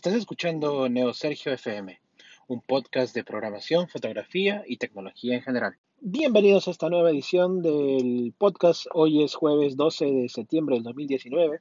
Estás 0.00 0.14
escuchando 0.14 0.88
Neo 0.88 1.12
Sergio 1.12 1.52
FM, 1.52 2.00
un 2.48 2.62
podcast 2.62 3.14
de 3.14 3.22
programación, 3.22 3.86
fotografía 3.86 4.64
y 4.66 4.78
tecnología 4.78 5.34
en 5.34 5.42
general. 5.42 5.76
Bienvenidos 6.00 6.66
a 6.66 6.70
esta 6.70 6.88
nueva 6.88 7.10
edición 7.10 7.60
del 7.60 8.32
podcast. 8.38 8.86
Hoy 8.94 9.22
es 9.22 9.34
jueves 9.34 9.76
12 9.76 10.06
de 10.06 10.28
septiembre 10.30 10.76
del 10.76 10.84
2019. 10.84 11.60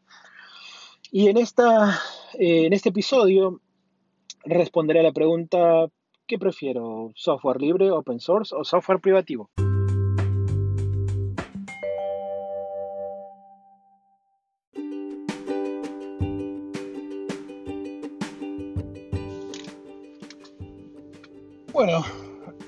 Y 1.12 1.28
en, 1.28 1.36
esta, 1.36 2.00
eh, 2.36 2.66
en 2.66 2.72
este 2.72 2.88
episodio 2.88 3.60
responderé 4.46 5.02
a 5.02 5.04
la 5.04 5.12
pregunta, 5.12 5.90
¿qué 6.26 6.40
prefiero? 6.40 7.12
¿Software 7.16 7.60
libre, 7.60 7.92
open 7.92 8.22
source 8.22 8.56
o 8.56 8.64
software 8.64 9.02
privativo? 9.02 9.50
Bueno, 21.80 22.04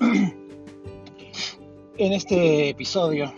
en 1.98 2.12
este 2.14 2.70
episodio 2.70 3.30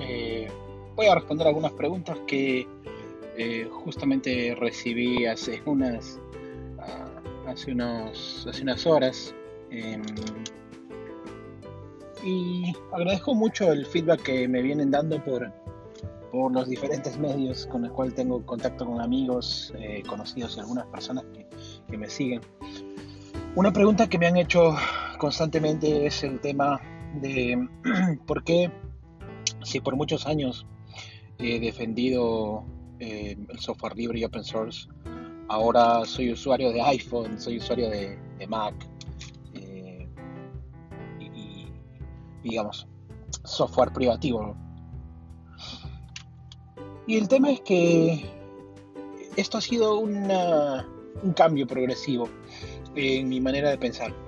eh, 0.00 0.48
voy 0.96 1.04
a 1.04 1.16
responder 1.16 1.48
algunas 1.48 1.72
preguntas 1.72 2.16
que 2.26 2.66
eh, 3.36 3.68
justamente 3.70 4.56
recibí 4.58 5.26
hace 5.26 5.60
unas, 5.66 6.18
ah, 6.78 7.10
hace 7.46 7.72
unos, 7.72 8.46
hace 8.48 8.62
unas 8.62 8.86
horas. 8.86 9.34
Em, 9.70 10.02
y 12.24 12.72
agradezco 12.94 13.34
mucho 13.34 13.70
el 13.70 13.84
feedback 13.84 14.22
que 14.22 14.48
me 14.48 14.62
vienen 14.62 14.90
dando 14.90 15.22
por, 15.22 15.52
por 16.32 16.52
los 16.52 16.66
diferentes 16.70 17.18
medios 17.18 17.66
con 17.66 17.82
los 17.82 17.92
cuales 17.92 18.14
tengo 18.14 18.42
contacto 18.46 18.86
con 18.86 18.98
amigos, 19.02 19.74
eh, 19.78 20.02
conocidos 20.08 20.56
y 20.56 20.60
algunas 20.60 20.86
personas 20.86 21.26
que, 21.34 21.46
que 21.86 21.98
me 21.98 22.08
siguen. 22.08 22.40
Una 23.56 23.74
pregunta 23.74 24.08
que 24.08 24.18
me 24.18 24.26
han 24.26 24.38
hecho 24.38 24.74
constantemente 25.18 26.06
es 26.06 26.22
el 26.22 26.40
tema 26.40 26.80
de 27.20 27.68
por 28.26 28.42
qué, 28.44 28.70
si 29.62 29.80
por 29.80 29.96
muchos 29.96 30.26
años 30.26 30.66
he 31.38 31.60
defendido 31.60 32.64
eh, 33.00 33.36
el 33.48 33.58
software 33.58 33.96
libre 33.96 34.20
y 34.20 34.24
open 34.24 34.44
source, 34.44 34.88
ahora 35.48 36.04
soy 36.04 36.32
usuario 36.32 36.72
de 36.72 36.80
iPhone, 36.80 37.38
soy 37.40 37.58
usuario 37.58 37.90
de, 37.90 38.18
Mac, 38.48 38.74
eh, 39.54 40.08
y, 41.20 41.66
digamos, 42.42 42.86
software 43.44 43.92
privativo. 43.92 44.56
Y 47.06 47.16
el 47.16 47.28
tema 47.28 47.50
es 47.50 47.60
que 47.60 48.24
esto 49.36 49.58
ha 49.58 49.60
sido 49.60 49.98
un 49.98 51.32
cambio 51.34 51.66
progresivo 51.66 52.28
en 52.94 53.28
mi 53.28 53.40
manera 53.40 53.70
de 53.70 53.78
pensar. 53.78 54.27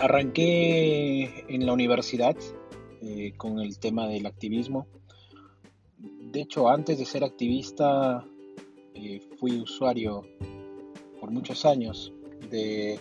Arranqué 0.00 1.44
en 1.48 1.66
la 1.66 1.74
universidad 1.74 2.34
eh, 3.02 3.34
con 3.36 3.60
el 3.60 3.78
tema 3.78 4.08
del 4.08 4.24
activismo. 4.24 4.86
De 5.98 6.40
hecho, 6.40 6.70
antes 6.70 6.98
de 6.98 7.04
ser 7.04 7.22
activista, 7.22 8.26
eh, 8.94 9.20
fui 9.38 9.60
usuario 9.60 10.26
por 11.20 11.30
muchos 11.30 11.66
años 11.66 12.14
de, 12.48 12.98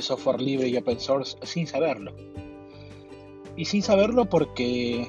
software 0.00 0.40
libre 0.40 0.66
y 0.66 0.76
open 0.76 0.98
source 0.98 1.38
sin 1.44 1.68
saberlo. 1.68 2.12
Y 3.54 3.66
sin 3.66 3.80
saberlo 3.80 4.24
porque 4.28 5.06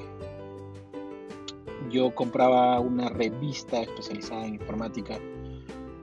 yo 1.90 2.14
compraba 2.14 2.78
una 2.78 3.08
revista 3.08 3.82
especializada 3.82 4.46
en 4.46 4.54
informática. 4.54 5.18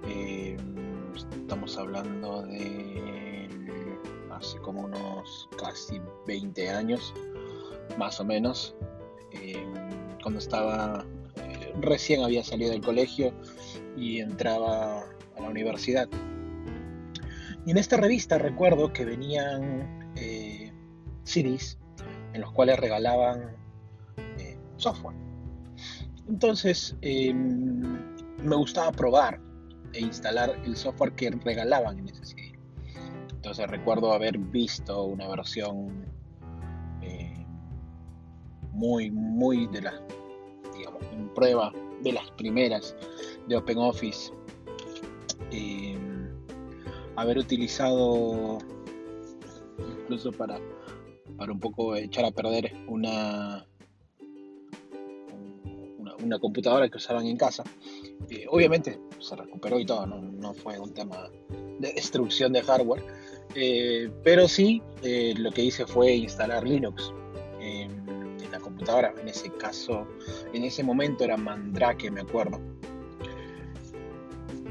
Eh, 0.09 0.57
estamos 1.15 1.77
hablando 1.77 2.41
de 2.41 2.98
hace 4.39 4.57
como 4.59 4.81
unos 4.81 5.49
casi 5.57 6.01
20 6.25 6.69
años, 6.69 7.13
más 7.97 8.19
o 8.19 8.25
menos, 8.25 8.75
eh, 9.31 9.65
cuando 10.21 10.39
estaba, 10.39 11.05
eh, 11.37 11.73
recién 11.81 12.23
había 12.23 12.43
salido 12.43 12.71
del 12.71 12.81
colegio 12.81 13.33
y 13.97 14.19
entraba 14.19 15.01
a 15.37 15.41
la 15.41 15.49
universidad. 15.49 16.09
Y 17.65 17.71
en 17.71 17.77
esta 17.77 17.97
revista 17.97 18.37
recuerdo 18.37 18.93
que 18.93 19.05
venían 19.05 20.11
eh, 20.15 20.71
CDs 21.23 21.77
en 22.33 22.41
los 22.41 22.51
cuales 22.51 22.79
regalaban 22.79 23.55
eh, 24.37 24.57
software. 24.77 25.15
Entonces 26.27 26.95
me 27.01 28.55
gustaba 28.55 28.91
probar 28.91 29.41
e 29.93 30.01
instalar 30.01 30.59
el 30.63 30.75
software 30.75 31.13
que 31.13 31.31
regalaban 31.31 31.99
en 31.99 32.09
ese 32.09 32.23
CD. 32.23 32.48
Entonces 33.49 33.67
recuerdo 33.67 34.13
haber 34.13 34.37
visto 34.37 35.05
una 35.05 35.27
versión 35.27 36.05
eh, 37.01 37.43
muy, 38.73 39.09
muy 39.09 39.65
de 39.65 39.81
la, 39.81 39.99
digamos, 40.77 41.01
en 41.11 41.33
prueba 41.33 41.73
de 42.03 42.13
las 42.13 42.29
primeras 42.33 42.95
de 43.47 43.55
OpenOffice. 43.55 44.31
Eh, 45.51 45.97
haber 47.15 47.39
utilizado 47.39 48.59
incluso 49.99 50.31
para, 50.31 50.59
para 51.35 51.51
un 51.51 51.59
poco 51.59 51.95
echar 51.95 52.25
a 52.25 52.31
perder 52.31 52.71
una, 52.87 53.65
una, 56.23 56.37
computadora 56.37 56.87
que 56.87 56.97
usaban 56.97 57.25
en 57.25 57.35
casa. 57.35 57.63
Eh, 58.29 58.45
obviamente 58.47 58.99
se 59.17 59.35
recuperó 59.35 59.79
y 59.79 59.87
todo, 59.87 60.05
no, 60.05 60.21
no 60.21 60.53
fue 60.53 60.77
un 60.77 60.93
tema 60.93 61.31
de 61.79 61.93
destrucción 61.93 62.53
de 62.53 62.61
hardware, 62.61 63.03
eh, 63.55 64.11
pero 64.23 64.47
sí, 64.47 64.81
eh, 65.01 65.33
lo 65.37 65.51
que 65.51 65.63
hice 65.63 65.85
fue 65.85 66.13
instalar 66.13 66.67
Linux 66.67 67.13
en, 67.59 67.99
la 68.51 68.59
computadora. 68.59 69.13
En 69.21 69.27
ese 69.27 69.51
caso, 69.51 70.07
en 70.53 70.63
ese 70.63 70.83
momento 70.83 71.23
era 71.23 71.37
Mandrake, 71.37 72.09
me 72.09 72.21
acuerdo. 72.21 72.59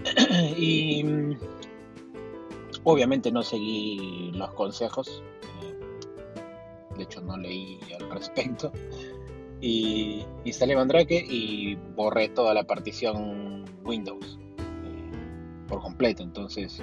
y 0.56 1.04
obviamente 2.84 3.30
no 3.30 3.42
seguí 3.42 4.32
los 4.34 4.52
consejos. 4.54 5.22
Eh, 5.62 6.96
de 6.96 7.02
hecho, 7.02 7.20
no 7.20 7.36
leí 7.36 7.78
al 8.00 8.10
respecto. 8.10 8.72
Y 9.60 10.24
instalé 10.44 10.76
Mandrake 10.76 11.24
y 11.28 11.74
borré 11.96 12.28
toda 12.28 12.54
la 12.54 12.64
partición 12.64 13.64
Windows 13.84 14.38
por 15.68 15.80
completo. 15.80 16.22
Entonces 16.22 16.80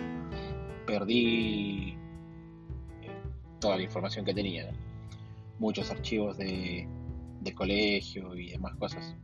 perdí 0.85 1.97
eh, 3.01 3.11
toda 3.59 3.77
la 3.77 3.83
información 3.83 4.25
que 4.25 4.33
tenía. 4.33 4.71
Muchos 5.59 5.89
archivos 5.89 6.37
de, 6.37 6.87
colegio 7.55 8.35
y 8.35 8.51
demás 8.51 8.75
cosas. 8.75 9.15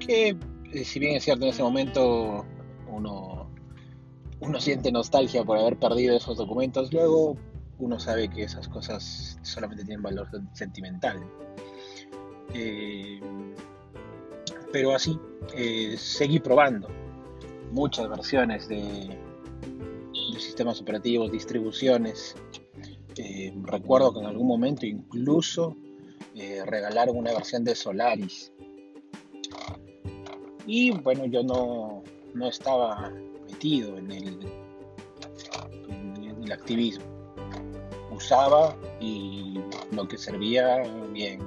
Que 0.00 0.36
eh, 0.72 0.84
si 0.84 0.98
bien 0.98 1.16
es 1.16 1.24
cierto 1.24 1.44
en 1.44 1.50
ese 1.50 1.62
momento 1.62 2.44
uno, 2.88 3.48
uno 4.40 4.60
siente 4.60 4.90
nostalgia 4.90 5.44
por 5.44 5.56
haber 5.58 5.76
perdido 5.76 6.16
esos 6.16 6.36
documentos, 6.36 6.92
luego 6.92 7.36
uno 7.78 7.98
sabe 7.98 8.28
que 8.28 8.42
esas 8.42 8.68
cosas 8.68 9.38
solamente 9.42 9.84
tienen 9.84 10.02
valor 10.02 10.28
sentimental. 10.52 11.22
Eh, 12.52 13.20
pero 14.72 14.94
así, 14.94 15.18
seguí 15.96 16.40
probando 16.40 16.88
muchas 17.72 18.08
versiones 18.08 18.68
de, 18.68 19.16
sistemas 20.40 20.80
operativos, 20.80 21.30
distribuciones. 21.32 22.34
Eh, 23.16 23.52
recuerdo 23.62 24.12
que 24.12 24.20
en 24.20 24.26
algún 24.26 24.46
momento 24.46 24.86
incluso 24.86 25.76
eh, 26.34 26.62
regalaron 26.64 27.16
una 27.16 27.32
versión 27.32 27.64
de 27.64 27.74
Solaris. 27.74 28.52
Y 30.66 30.90
bueno, 30.92 31.26
yo 31.26 31.42
no, 31.42 32.02
no 32.34 32.48
estaba 32.48 33.10
metido 33.50 33.96
en 33.98 34.12
el, 34.12 34.38
en 35.88 36.42
el 36.44 36.52
activismo. 36.52 37.04
Usaba 38.14 38.76
y 39.00 39.60
lo 39.92 40.06
que 40.06 40.18
servía 40.18 40.82
bien. 41.12 41.40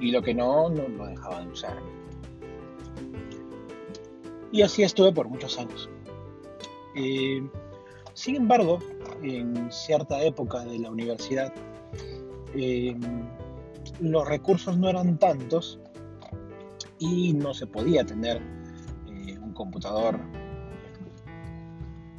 Y 0.00 0.10
lo 0.10 0.22
que 0.22 0.34
no, 0.34 0.70
no 0.70 0.88
lo 0.88 1.06
dejaba 1.06 1.42
de 1.42 1.48
usar. 1.48 1.78
Y 4.52 4.62
así 4.62 4.82
estuve 4.82 5.12
por 5.12 5.28
muchos 5.28 5.58
años. 5.58 5.88
Eh, 6.94 7.48
sin 8.14 8.36
embargo, 8.36 8.80
en 9.22 9.70
cierta 9.70 10.22
época 10.22 10.64
de 10.64 10.78
la 10.78 10.90
universidad, 10.90 11.52
eh, 12.54 12.96
los 14.00 14.28
recursos 14.28 14.76
no 14.76 14.88
eran 14.88 15.18
tantos 15.18 15.78
y 16.98 17.32
no 17.32 17.54
se 17.54 17.66
podía 17.66 18.04
tener 18.04 18.42
eh, 19.08 19.38
un 19.38 19.52
computador. 19.52 20.18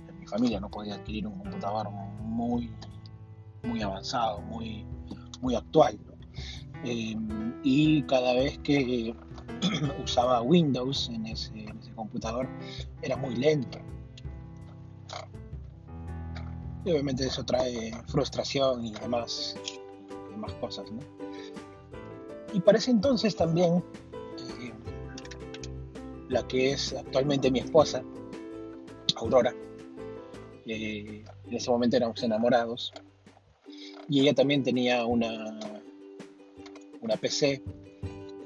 En 0.08 0.20
mi 0.20 0.26
familia 0.26 0.60
no 0.60 0.70
podía 0.70 0.96
adquirir 0.96 1.28
un 1.28 1.38
computador 1.40 1.90
muy, 2.22 2.72
muy 3.64 3.82
avanzado, 3.82 4.42
muy, 4.42 4.86
muy 5.42 5.56
actual. 5.56 6.00
y 7.64 8.02
cada 8.04 8.34
vez 8.34 8.58
que 8.60 9.14
usaba 10.04 10.42
Windows 10.42 11.10
en 11.14 11.28
ese 11.28 11.66
computador 11.96 12.48
era 13.04 13.18
muy 13.18 13.36
lento 13.36 13.78
Y 16.84 16.92
obviamente 16.92 17.26
eso 17.26 17.44
trae 17.44 17.92
frustración 18.08 18.86
y 18.86 18.94
demás, 18.94 19.56
demás 20.32 20.54
cosas. 20.56 20.86
Y 22.54 22.60
para 22.60 22.78
ese 22.78 22.92
entonces 22.92 23.36
también, 23.36 23.84
eh, 24.62 24.74
la 26.30 26.48
que 26.48 26.72
es 26.72 26.94
actualmente 26.94 27.52
mi 27.52 27.60
esposa, 27.60 28.04
Aurora, 29.16 29.54
eh, 30.66 31.24
en 31.46 31.54
ese 31.54 31.70
momento 31.70 31.98
éramos 31.98 32.22
enamorados, 32.24 32.92
y 34.10 34.22
ella 34.22 34.34
también 34.34 34.64
tenía 34.64 35.06
una, 35.06 35.60
una 37.02 37.16
PC 37.16 37.62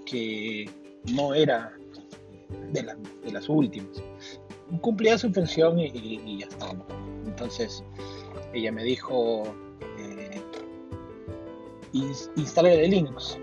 que 0.05 0.69
no 1.13 1.33
era 1.33 1.73
de, 2.71 3.31
las 3.31 3.49
últimas. 3.49 4.01
Cumplía 4.81 5.17
su 5.17 5.31
función 5.31 5.79
y, 5.79 6.39
ya 6.39 6.47
está. 6.47 6.71
Entonces 7.25 7.83
ella 8.55 8.71
me 8.71 8.83
dijo, 8.83 9.43
eh, 9.99 10.41
instale 12.35 12.77
de 12.77 12.87
Linux. 12.87 13.37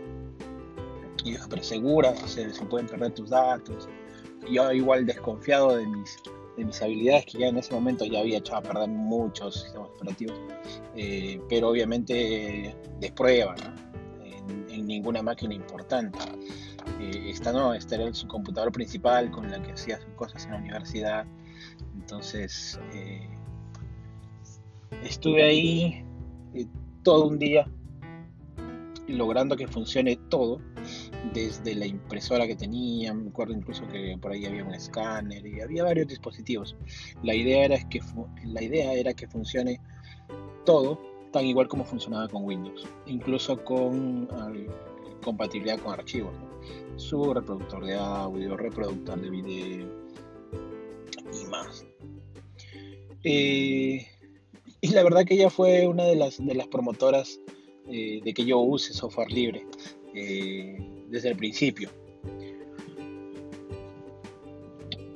Y 1.25 1.35
yo, 1.35 1.39
pero 1.49 1.63
segura, 1.63 2.15
se, 2.27 2.49
pueden 2.71 2.87
perder 2.87 3.13
tus 3.13 3.31
datos. 3.31 3.89
Yo 4.51 4.73
igual 4.73 5.07
desconfiado 5.07 5.77
de 5.77 5.87
mis, 5.87 6.17
de 6.57 6.65
mis 6.65 6.83
habilidades, 6.83 7.27
que 7.27 7.39
ya 7.39 7.49
en 7.49 7.59
ese 7.59 7.73
momento 7.73 8.05
ya 8.07 8.21
había 8.21 8.39
echado 8.39 8.59
a 8.59 8.63
perder 8.63 8.89
muchos 8.89 9.63
sistemas 9.63 9.91
operativos, 9.91 10.41
eh, 10.97 11.41
pero 11.49 11.69
obviamente 11.69 12.75
de 12.99 13.13
prueba, 13.13 13.55
en, 14.25 14.87
ninguna 14.87 15.23
máquina 15.23 15.55
importante. 15.55 16.19
Eh, 17.01 17.31
esta 17.31 17.53
no, 17.53 17.75
esta 17.75 17.95
era 17.97 18.13
su 18.15 18.27
computador 18.27 18.73
principal 18.73 19.31
con 19.31 19.51
la 19.51 19.63
que 19.63 19.73
hacía 19.73 20.01
sus 20.01 20.13
cosas 20.15 20.45
en 20.47 20.53
la 20.53 20.57
universidad. 20.57 21.27
Entonces, 21.95 22.81
eh, 22.95 23.29
estuve 25.05 25.43
ahí 25.43 26.05
todo 27.03 27.27
un 27.27 27.39
día 27.39 27.67
logrando 29.09 29.57
que 29.57 29.67
funcione 29.67 30.17
todo 30.29 30.61
desde 31.33 31.75
la 31.75 31.87
impresora 31.87 32.47
que 32.47 32.57
tenía, 32.57 33.13
me 33.15 33.29
acuerdo 33.29 33.55
incluso 33.55 33.87
que 33.89 34.17
por 34.21 34.33
ahí 34.33 34.45
había 34.47 34.65
un 34.65 34.75
escáner 34.75 35.47
y 35.47 35.61
había 35.61 35.85
varios 35.85 36.09
dispositivos. 36.09 36.77
La 37.23 37.35
idea 37.35 37.65
era 37.65 37.89
que, 37.89 38.01
la 38.45 38.63
idea 38.63 38.93
era 38.95 39.13
que 39.15 39.27
funcione 39.29 39.81
todo 40.65 41.01
tan 41.33 41.47
igual 41.47 41.69
como 41.69 41.85
funcionaba 41.85 42.29
con 42.29 42.45
Windows, 42.45 42.87
incluso 43.07 43.63
con 43.65 44.29
compatibilidad 45.25 45.79
con 45.79 45.95
archivos, 45.95 46.35
su 46.97 47.33
reproductor 47.33 47.85
de 47.85 47.95
audio, 47.95 48.57
reproductor 48.57 49.21
de 49.21 49.31
video 49.31 49.89
y 51.33 51.47
más. 51.49 51.87
Eh, 53.25 54.12
y 54.83 54.89
la 54.89 55.03
verdad 55.03 55.25
que 55.25 55.35
ella 55.35 55.49
fue 55.49 55.87
una 55.87 56.05
de 56.05 56.17
las, 56.17 56.45
de 56.45 56.55
las 56.55 56.67
promotoras 56.67 57.41
eh, 57.89 58.21
de 58.23 58.35
que 58.35 58.45
yo 58.45 58.59
use 58.59 58.93
software 58.93 59.33
libre. 59.33 59.65
Eh, 60.15 60.77
desde 61.13 61.29
el 61.29 61.37
principio. 61.37 61.91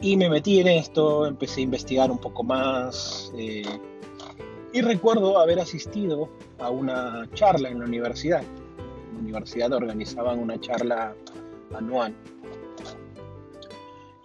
Y 0.01 0.17
me 0.17 0.29
metí 0.29 0.61
en 0.61 0.69
esto, 0.69 1.27
empecé 1.27 1.61
a 1.61 1.65
investigar 1.65 2.11
un 2.11 2.19
poco 2.19 2.43
más 2.43 3.33
eh, 3.37 3.63
y 4.73 4.83
recuerdo 4.83 5.39
haber 5.39 5.59
asistido 5.59 6.29
a 6.59 6.71
una 6.71 7.29
charla 7.33 7.71
en 7.71 7.79
la 7.79 7.87
universidad. 7.87 8.43
En 8.43 9.15
la 9.15 9.21
universidad 9.21 9.73
organizaban 9.73 10.39
una 10.39 10.61
charla 10.61 11.17
anual. 11.75 12.15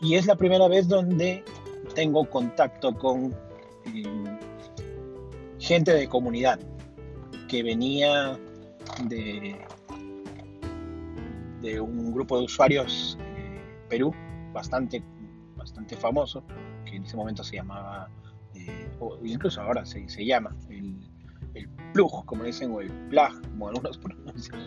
Y 0.02 0.16
es 0.16 0.26
la 0.26 0.36
primera 0.36 0.68
vez 0.68 0.90
donde 0.90 1.44
tengo 1.96 2.30
contacto 2.30 2.94
con 2.98 3.34
gente 5.72 5.94
de 5.94 6.06
comunidad 6.10 6.60
que 7.48 7.64
venía 7.64 8.38
de 9.06 9.58
de 11.62 11.80
un 11.80 12.12
grupo 12.12 12.38
de 12.40 12.44
usuarios 12.44 13.18
eh, 13.38 13.62
Perú 13.88 14.14
bastante, 14.52 15.02
bastante 15.56 15.96
famoso, 15.96 16.44
que 16.84 16.98
en 16.98 17.06
ese 17.06 17.16
momento 17.16 17.42
se 17.42 17.56
llamaba, 17.56 18.10
eh, 18.54 18.90
o 19.00 19.18
incluso 19.24 19.62
ahora 19.62 19.86
se, 19.86 20.10
se 20.10 20.26
llama, 20.26 20.54
el, 20.70 20.98
el, 21.54 21.70
plug, 21.94 22.26
como 22.26 22.44
dicen, 22.44 22.72
o 22.74 22.82
el 22.82 22.92
plug, 23.10 23.42
como 23.52 23.70
algunos 23.70 23.98
pronuncian, 24.04 24.60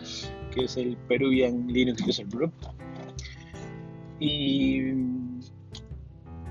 que 0.51 0.63
es 0.63 0.75
el 0.75 0.97
Peruvian 1.07 1.67
Linux 1.67 2.01
User 2.01 2.25
Group. 2.25 2.53
Y 4.19 4.79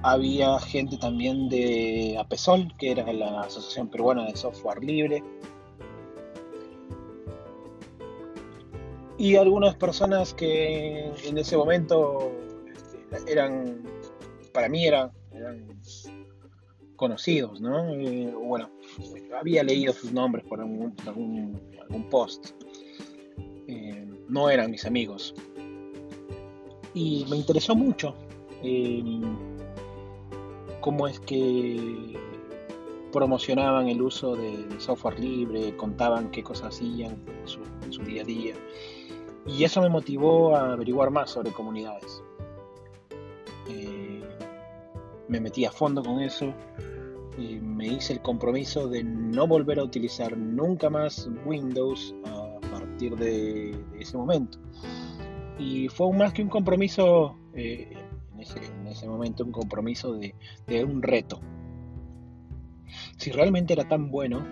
había 0.05 0.59
gente 0.59 0.99
también 0.99 1.49
de 1.49 2.17
APESOL, 2.19 2.77
que 2.77 2.91
era 2.91 3.11
la 3.11 3.41
Asociación 3.41 3.89
Peruana 3.89 4.27
de 4.27 4.37
Software 4.37 4.85
Libre, 4.85 5.23
y 9.17 9.37
algunas 9.37 9.75
personas 9.77 10.35
que 10.35 11.11
en 11.25 11.39
ese 11.39 11.57
momento 11.57 12.31
este, 12.71 13.33
eran, 13.33 13.83
para 14.53 14.69
mí 14.69 14.87
eran, 14.87 15.11
conocidos, 16.97 17.63
¿no? 17.63 17.89
Eh, 17.95 18.31
bueno, 18.35 18.71
había 19.41 19.63
leído 19.65 19.95
sus 19.95 20.13
nombres 20.13 20.45
por 20.45 20.61
algún, 20.61 20.95
algún, 21.07 22.09
post. 22.11 22.51
Eh, 23.69 24.07
no 24.29 24.51
eran 24.51 24.71
mis 24.71 24.85
amigos. 24.85 25.35
Y 26.93 27.25
me 27.31 27.37
interesó 27.37 27.75
mucho 27.75 28.15
em, 28.63 29.54
cómo 30.85 31.09
es 31.09 31.19
que 31.19 32.13
promocionaban 33.11 33.89
el 33.89 34.03
uso 34.03 34.37
de, 34.37 34.67
software 34.79 35.19
libre, 35.19 35.75
contaban 35.77 36.31
qué 36.31 36.43
cosas 36.43 36.75
hacían 36.75 37.17
en 37.83 37.91
su 37.91 38.03
día 38.03 38.21
a 38.21 38.27
día. 38.27 38.55
Y 39.47 39.65
eso 39.65 39.81
me 39.81 39.89
motivó 39.89 40.55
a 40.55 40.75
averiguar 40.75 41.11
más 41.11 41.31
sobre 41.31 41.53
comunidades. 41.53 42.23
Eh, 43.71 44.23
me 45.29 45.41
metí 45.41 45.65
a 45.65 45.73
fondo 45.73 46.03
con 46.03 46.21
eso 46.21 46.53
me 47.39 47.89
hice 47.89 48.13
el 48.13 48.21
compromiso 48.21 48.89
de 48.89 49.03
no 49.03 49.47
volver 49.47 49.79
a 49.79 49.85
utilizar 49.85 50.37
nunca 50.37 50.91
más 50.91 51.29
Windows 51.45 52.15
a 52.25 52.61
partir 52.71 53.17
de, 53.17 53.77
ese 53.99 54.17
momento. 54.17 54.59
Y 55.59 55.89
fue 55.89 56.13
más 56.13 56.33
que 56.33 56.43
un 56.43 56.49
compromiso, 56.49 57.37
eh, 57.55 57.97
en, 58.57 58.87
ese, 58.87 59.09
momento 59.09 59.45
un 59.45 59.53
compromiso 59.53 60.15
de, 60.15 60.35
un 60.85 61.03
reto. 61.03 61.41
Si 63.17 63.31
realmente 63.31 63.73
era 63.73 63.89
tan 63.89 64.11
bueno, 64.11 64.45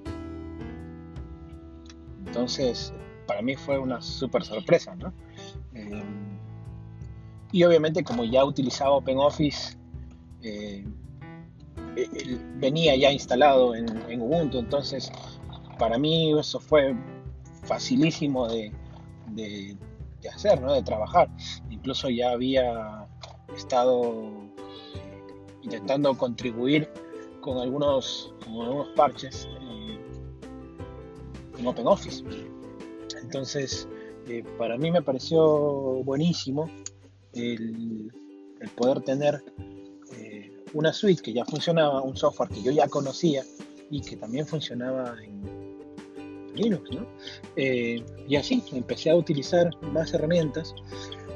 Entonces 2.27 2.95
para 3.31 3.43
mí 3.43 3.55
fue 3.55 3.79
una 3.79 4.01
súper 4.01 4.43
sorpresa, 4.43 4.97
¿no? 4.97 5.13
Eh, 5.73 6.03
y 7.53 7.63
obviamente 7.63 8.03
como 8.03 8.25
ya 8.25 8.45
utilizaba 8.45 8.91
OpenOffice, 8.91 9.79
eh, 10.43 10.85
venía 12.57 12.97
ya 12.97 13.13
instalado 13.13 13.77
en, 13.77 14.21
Ubuntu, 14.21 14.59
entonces 14.59 15.13
para 15.79 15.97
mí 15.97 16.37
eso 16.37 16.59
fue 16.59 16.97
facilísimo 17.63 18.49
de, 18.49 18.73
hacer, 20.29 20.61
¿no? 20.61 20.73
de 20.75 20.83
trabajar. 20.83 21.29
Incluso 21.71 22.09
ya 22.11 22.33
había 22.33 23.07
estado 23.57 24.31
intentando 25.63 26.17
contribuir 26.17 26.89
con 27.41 27.59
algunos, 27.59 28.35
con 28.45 28.61
algunos 28.61 28.89
parches 28.97 29.49
en 31.59 31.67
OpenOffice. 31.67 32.25
Entonces, 33.23 33.89
para 34.59 34.77
mí 34.77 34.91
me 34.91 35.03
pareció 35.03 36.03
buenísimo 36.05 36.71
el, 37.33 38.13
poder 38.77 39.01
tener 39.03 39.43
una 40.73 40.93
suite 40.93 41.23
que 41.23 41.33
ya 41.33 41.45
funcionaba, 41.45 42.03
un 42.03 42.17
software 42.17 42.49
que 42.49 42.63
yo 42.63 42.71
ya 42.71 42.89
conocía 42.89 43.45
y 43.91 44.01
que 44.03 44.17
también 44.17 44.47
funcionaba 44.47 45.17
en 45.23 45.60
Linux, 46.55 46.91
¿no? 46.91 47.07
Eh, 47.57 48.05
y 48.29 48.37
así 48.37 48.63
empecé 48.73 49.11
a 49.11 49.17
utilizar 49.17 49.71
más 49.93 50.13
herramientas 50.15 50.75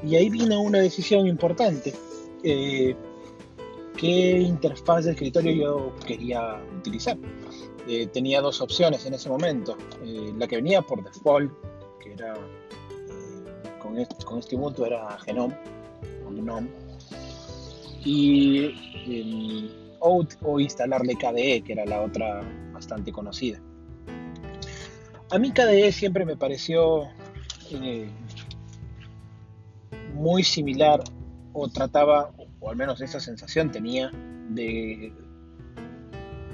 y 0.02 0.16
ahí 0.16 0.28
vino 0.28 0.60
una 0.60 0.80
decisión 0.80 1.26
importante. 1.26 1.94
Eh, 2.42 2.94
¿Qué 3.96 4.40
interfaz 4.40 5.04
de 5.04 5.12
escritorio 5.12 5.52
yo 5.52 5.92
quería 6.06 6.60
utilizar? 6.78 7.16
Eh, 7.86 8.06
tenía 8.08 8.40
dos 8.40 8.60
opciones 8.60 9.06
en 9.06 9.14
ese 9.14 9.28
momento. 9.28 9.76
la 10.36 10.48
que 10.48 10.56
venía 10.56 10.82
por 10.82 11.02
default, 11.04 11.52
que 12.02 12.12
era 12.12 12.34
con, 13.80 13.98
este, 13.98 14.24
con 14.24 14.40
era 14.86 15.18
Genome, 15.20 15.56
o 16.26 16.30
Gnome. 16.30 16.68
Y 18.04 18.74
o, 20.00 20.60
instalarle 20.60 21.14
KDE, 21.14 21.62
que 21.62 21.72
era 21.72 21.84
la 21.86 22.02
otra 22.02 22.42
bastante 22.72 23.12
conocida. 23.12 23.60
A 25.34 25.38
mí 25.40 25.50
KDE 25.50 25.90
siempre 25.90 26.24
me 26.24 26.36
pareció 26.36 27.08
eh, 27.68 28.08
muy 30.14 30.44
similar 30.44 31.02
o 31.52 31.68
trataba, 31.68 32.30
o 32.60 32.70
al 32.70 32.76
menos 32.76 33.00
esa 33.00 33.18
sensación 33.18 33.72
tenía, 33.72 34.12
de 34.50 35.12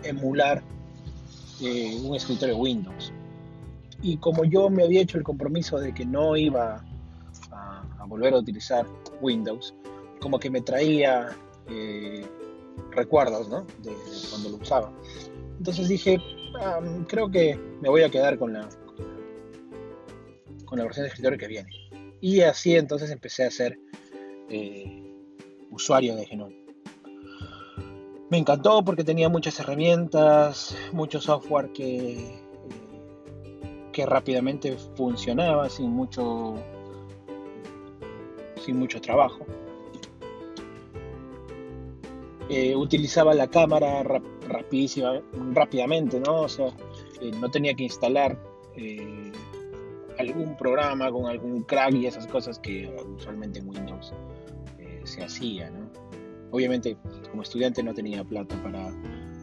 emular 0.03 0.63
eh, 1.61 1.95
un 2.03 2.17
escritorio 2.17 2.57
Windows. 2.57 3.13
Y 4.01 4.17
como 4.17 4.47
yo 4.47 4.71
me 4.71 4.85
había 4.85 5.03
hecho 5.03 5.19
el 5.19 5.25
compromiso 5.25 5.79
de 5.79 5.93
que 5.93 6.07
no 6.07 6.35
iba 6.35 6.83
a, 7.51 8.07
volver 8.07 8.33
a 8.33 8.39
utilizar 8.39 8.87
Windows, 9.21 9.75
como 10.23 10.39
que 10.39 10.49
me 10.49 10.63
traía 10.63 11.29
eh, 11.69 12.27
recuerdos 12.93 13.47
¿no? 13.51 13.67
de, 13.83 13.95
cuando 14.31 14.49
lo 14.49 14.57
usaba. 14.57 14.91
Entonces 15.59 15.87
dije, 15.87 16.19
creo 17.07 17.31
que 17.31 17.59
me 17.81 17.89
voy 17.89 18.03
a 18.03 18.11
quedar 18.11 18.39
con 18.39 18.53
la, 18.53 18.69
con 20.65 20.79
la 20.79 20.85
versión 20.85 21.05
de 21.05 21.09
escritorio 21.09 21.39
que 21.39 21.49
viene. 21.49 21.71
Y 22.21 22.41
así 22.43 22.77
entonces 22.77 23.11
empecé 23.11 23.45
a 23.45 23.51
ser 23.51 23.79
eh, 24.49 25.15
usuario 25.71 26.17
de 26.17 26.27
Genome. 26.27 26.61
Me 28.31 28.39
encantó 28.39 28.85
porque 28.85 29.03
tenía 29.03 29.29
muchas 29.29 29.59
herramientas, 29.59 30.77
mucho 30.93 31.21
software 31.21 31.73
que, 31.73 32.41
que 33.93 34.07
rápidamente 34.07 34.77
funcionaba 34.95 35.69
sin 35.69 35.91
mucho, 35.91 36.55
sin 38.65 38.79
mucho 38.79 39.01
trabajo. 39.01 39.45
Eh, 42.49 42.75
utilizaba 42.77 43.35
la 43.35 43.49
cámara 43.49 44.03
rapidísima, 44.51 45.21
rápidamente, 45.53 46.21
¿no? 46.21 46.43
O 46.43 46.49
sea, 46.49 46.69
eh, 47.21 47.31
no 47.41 47.51
tenía 47.51 47.75
que 47.75 47.85
instalar 47.85 48.39
eh, 48.77 49.33
algún 50.19 50.57
programa 50.57 51.11
con 51.11 51.27
algún 51.27 51.63
crack 51.63 51.95
y 51.95 52.07
esas 52.07 52.27
cosas 52.27 52.59
que 52.59 52.93
usualmente 53.17 53.61
en 53.61 53.69
Windows 53.69 54.13
se 55.05 55.25
hacía, 55.25 55.71
¿no? 55.71 55.91
Obviamente, 56.51 56.97
como 57.31 57.43
estudiante 57.43 57.83
no 57.83 57.95
tenía 57.95 58.25
plata 58.25 58.61
para 58.63 58.93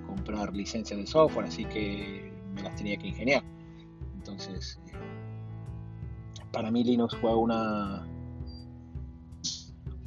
comprar 0.05 0.53
licencias 0.53 0.99
de 0.99 1.07
software, 1.07 1.47
así 1.47 1.65
que 1.65 2.31
me 2.53 2.61
las 2.61 2.75
tenía 2.75 2.97
que 2.97 3.07
ingeniar. 3.07 3.43
Entonces, 4.15 4.79
para 6.51 6.69
mí 6.69 6.83
Linux 6.83 7.15
fue 7.15 7.33
una, 7.33 8.05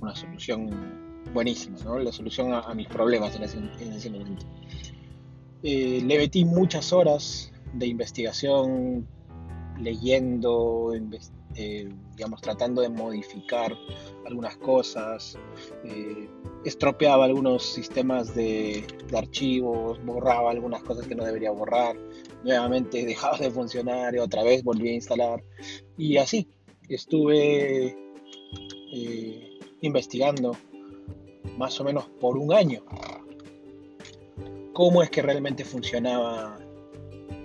una 0.00 0.14
solución 0.14 0.68
buenísima, 1.32 1.78
¿no? 1.84 1.98
la 1.98 2.12
solución 2.12 2.52
a, 2.52 2.74
mis 2.74 2.88
problemas 2.88 3.34
en 3.36 3.42
ese, 3.44 4.10
momento. 4.10 4.46
Eh, 5.62 6.00
le 6.04 6.16
metí 6.16 6.44
muchas 6.44 6.92
horas 6.92 7.52
de 7.74 7.86
investigación, 7.86 9.06
leyendo, 9.78 10.92
eh, 11.54 11.92
digamos, 12.16 12.40
tratando 12.40 12.80
de 12.80 12.88
modificar 12.88 13.76
algunas 14.26 14.56
cosas, 14.56 15.38
eh, 15.84 16.28
estropeaba 16.64 17.26
algunos 17.26 17.62
sistemas 17.62 18.34
de, 18.34 18.86
archivos, 19.14 20.02
borraba 20.04 20.50
algunas 20.50 20.82
cosas 20.82 21.06
que 21.06 21.14
no 21.14 21.24
debería 21.24 21.50
borrar, 21.50 21.96
nuevamente 22.42 23.04
dejaba 23.06 23.36
de 23.36 23.50
funcionar 23.50 24.14
y 24.14 24.18
otra 24.18 24.42
vez 24.42 24.64
volví 24.64 24.88
a 24.88 24.94
instalar. 24.94 25.44
Y 25.98 26.16
así, 26.16 26.48
estuve 26.88 27.96
investigando 29.82 30.56
más 31.56 31.78
o 31.80 31.84
menos 31.84 32.08
por 32.20 32.36
un 32.36 32.52
año 32.52 32.82
cómo 34.72 35.02
es 35.02 35.10
que 35.10 35.22
realmente 35.22 35.64
funcionaba, 35.64 36.58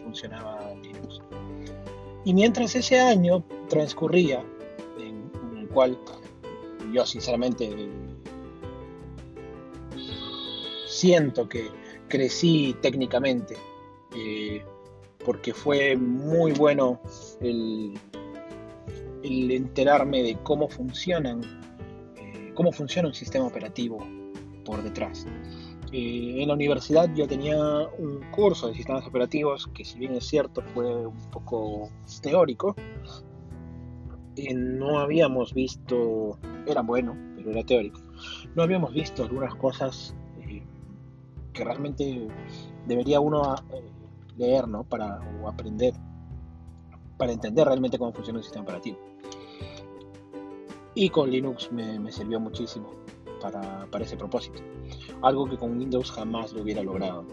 funcionaba 0.04 0.74
Linux. 0.82 1.22
Y 2.24 2.34
mientras 2.34 2.76
ese 2.76 3.00
año 3.00 3.44
transcurría, 3.70 4.44
en, 5.00 5.30
el 5.58 5.68
cual 5.70 5.98
yo 6.94 7.06
sinceramente 7.06 7.90
siento 10.88 11.48
que 11.48 11.70
crecí 12.08 12.76
técnicamente, 12.82 13.56
eh, 14.16 14.64
porque 15.24 15.54
fue 15.54 15.98
muy 15.98 16.52
bueno 16.54 17.00
el, 17.42 17.94
el 19.24 19.52
enterarme 19.52 20.24
de 20.24 20.38
cómo 20.44 20.68
funcionan 20.68 21.42
cómo 22.56 22.72
funciona 22.72 23.10
un 23.10 23.14
sistema 23.14 23.46
operativo 23.46 24.00
por 24.64 24.82
detrás. 24.82 25.28
Eh, 25.98 26.42
en 26.42 26.50
la 26.50 26.56
universidad 26.56 27.10
yo 27.16 27.26
tenía 27.26 27.58
un 27.58 28.20
curso 28.32 28.68
de 28.68 28.74
sistemas 28.74 29.08
operativos 29.08 29.68
que 29.74 29.86
si 29.86 29.98
bien 29.98 30.14
es 30.14 30.28
cierto 30.28 30.62
fue 30.74 31.08
un 31.08 31.32
poco 31.32 31.90
teórico, 32.22 32.76
eh, 34.36 34.54
no 34.54 35.00
habíamos 35.00 35.54
visto, 35.54 36.38
era 36.68 36.82
bueno, 36.82 37.16
pero 37.38 37.52
era 37.52 37.64
teórico, 37.64 38.02
no 38.56 38.64
habíamos 38.64 38.94
visto 38.94 39.24
algunas 39.24 39.56
cosas 39.56 40.14
eh, 40.42 40.64
que 41.54 41.64
realmente 41.64 42.28
debería 42.86 43.22
uno 43.22 43.56
leer 44.36 44.68
¿no? 44.68 44.84
para, 44.84 45.22
o 45.42 45.48
aprender 45.48 45.94
para 47.18 47.32
entender 47.32 47.68
realmente 47.68 47.98
cómo 47.98 48.12
funciona 48.12 48.40
un 48.40 48.44
sistema 48.44 48.64
operativo. 48.64 48.98
Y 50.94 51.08
con 51.08 51.32
Linux 51.32 51.72
me, 51.72 52.12
sirvió 52.12 52.38
muchísimo 52.42 52.92
para, 53.40 53.88
ese 54.02 54.18
propósito. 54.18 54.62
Algo 55.22 55.50
que 55.50 55.58
con 55.58 55.78
Windows 55.78 56.12
jamás 56.12 56.54
lo 56.54 56.62
hubiera 56.62 56.84
logrado. 56.84 57.26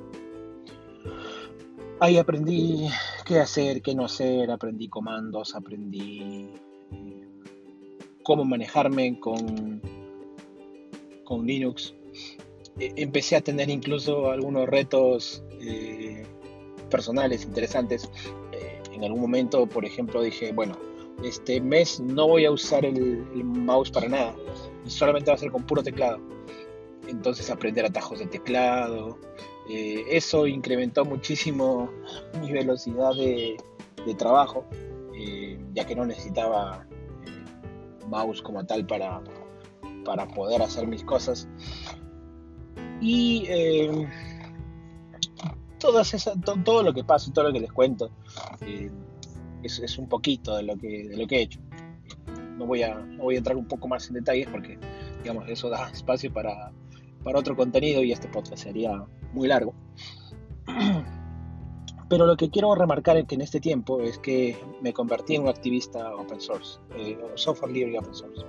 Ahí 2.01 2.17
aprendí 2.17 2.89
qué 3.25 3.39
hacer, 3.39 3.83
qué 3.83 3.95
no 3.95 4.05
hacer, 4.05 4.51
aprendí 4.51 4.89
comandos, 4.89 5.55
aprendí 5.55 6.51
eh, 6.91 7.29
cómo 8.25 8.45
manejarme 8.45 9.21
con, 9.21 9.81
con 11.25 11.47
Linux. 11.47 11.95
E, 12.79 12.93
empecé 12.97 13.37
a 13.37 13.41
tener 13.41 13.71
incluso 13.71 14.31
algunos 14.31 14.69
retos 14.69 15.45
eh, 15.61 16.27
personales 16.91 17.45
interesantes. 17.45 18.11
Eh, 18.53 18.83
en 18.93 19.05
algún 19.05 19.21
momento, 19.21 19.67
por 19.67 19.85
ejemplo, 19.85 20.23
dije, 20.23 20.53
bueno, 20.53 20.77
este 21.23 21.61
mes 21.61 22.01
no 22.01 22.27
voy 22.27 22.47
a 22.47 22.51
usar 22.51 22.85
el, 22.85 23.25
mouse 23.45 23.91
para 23.91 24.09
nada 24.09 24.35
solamente 24.87 25.31
va 25.31 25.35
a 25.35 25.39
ser 25.39 25.51
con 25.51 25.65
puro 25.65 25.83
teclado. 25.83 26.21
Entonces 27.13 27.51
aprender 27.51 27.85
atajos 27.85 28.19
de 28.19 28.27
teclado. 28.27 29.19
Eh, 29.69 30.05
eso 30.09 30.47
incrementó 30.47 31.05
muchísimo 31.05 31.91
mi 32.41 32.51
velocidad 32.51 33.15
de, 33.15 33.57
trabajo, 34.17 34.65
eh, 35.15 35.59
ya 35.73 35.87
que 35.87 35.95
no 35.95 36.05
necesitaba 36.05 36.87
eh, 37.25 38.05
mouse 38.09 38.43
como 38.43 38.65
tal 38.65 38.85
para, 38.87 39.23
para 40.05 40.27
poder 40.27 40.63
hacer 40.63 40.87
mis 40.89 41.05
cosas. 41.05 41.49
Y 43.01 43.49
todas 45.79 46.15
esas, 46.15 46.37
todo 46.65 46.83
lo 46.85 46.95
que 46.95 47.03
pasa, 47.03 47.33
todo 47.33 47.49
lo 47.49 47.53
que 47.53 47.61
les 47.61 47.73
cuento, 47.73 48.11
es, 49.63 49.99
un 49.99 50.09
poquito 50.09 50.57
de 50.57 50.63
lo, 50.63 50.77
que, 50.77 51.09
de 51.09 51.17
lo 51.17 51.27
que 51.27 51.37
he 51.37 51.43
hecho. 51.43 51.61
No 52.57 52.67
voy, 52.67 52.85
a, 52.85 52.97
voy 53.19 53.35
a 53.35 53.39
entrar 53.39 53.57
un 53.57 53.67
poco 53.67 53.89
más 53.89 54.07
en 54.09 54.15
detalles 54.15 54.47
porque, 54.49 54.79
digamos, 55.23 55.49
eso 55.49 55.69
da 55.69 55.91
espacio 55.91 56.33
para, 56.33 56.71
para 57.23 57.39
otro 57.39 57.57
contenido 57.57 58.03
y 58.03 58.13
este 58.13 58.29
podcast 58.29 58.63
sería 58.63 59.05
muy 59.33 59.49
largo. 59.49 59.75
Pero 62.13 62.27
lo 62.27 62.37
que 62.37 62.51
quiero 62.51 62.75
remarcar 62.75 63.17
es 63.17 63.25
que 63.25 63.37
en 63.37 63.41
este 63.41 63.59
tiempo 63.59 64.03
es 64.03 64.19
que 64.19 64.55
me 64.83 64.93
convertí 64.93 65.35
en 65.35 65.45
un 65.45 65.49
activista 65.49 66.15
open 66.15 66.43
source, 66.43 66.79
eh, 66.95 67.17
software 67.37 67.73
libre 67.73 67.93
y 67.93 67.97
open 67.97 68.15
source. 68.15 68.45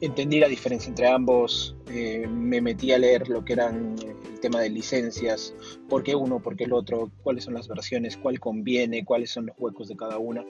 Entendí 0.00 0.40
la 0.40 0.48
diferencia 0.48 0.88
entre 0.88 1.06
ambos, 1.06 1.76
eh, 1.88 2.26
me 2.28 2.60
metí 2.60 2.90
a 2.90 2.98
leer 2.98 3.28
lo 3.28 3.44
que 3.44 3.52
eran 3.52 3.94
el 4.00 4.40
tema 4.40 4.60
de 4.60 4.70
licencias, 4.70 5.54
por 5.88 6.02
qué 6.02 6.16
uno, 6.16 6.40
por 6.40 6.56
qué 6.56 6.64
el 6.64 6.72
otro, 6.72 7.12
cuáles 7.22 7.44
son 7.44 7.54
las 7.54 7.68
versiones, 7.68 8.16
cuál 8.16 8.40
conviene, 8.40 9.04
cuáles 9.04 9.30
son 9.30 9.46
los 9.46 9.56
huecos 9.56 9.86
de 9.86 9.96
cada 9.96 10.18
una. 10.18 10.44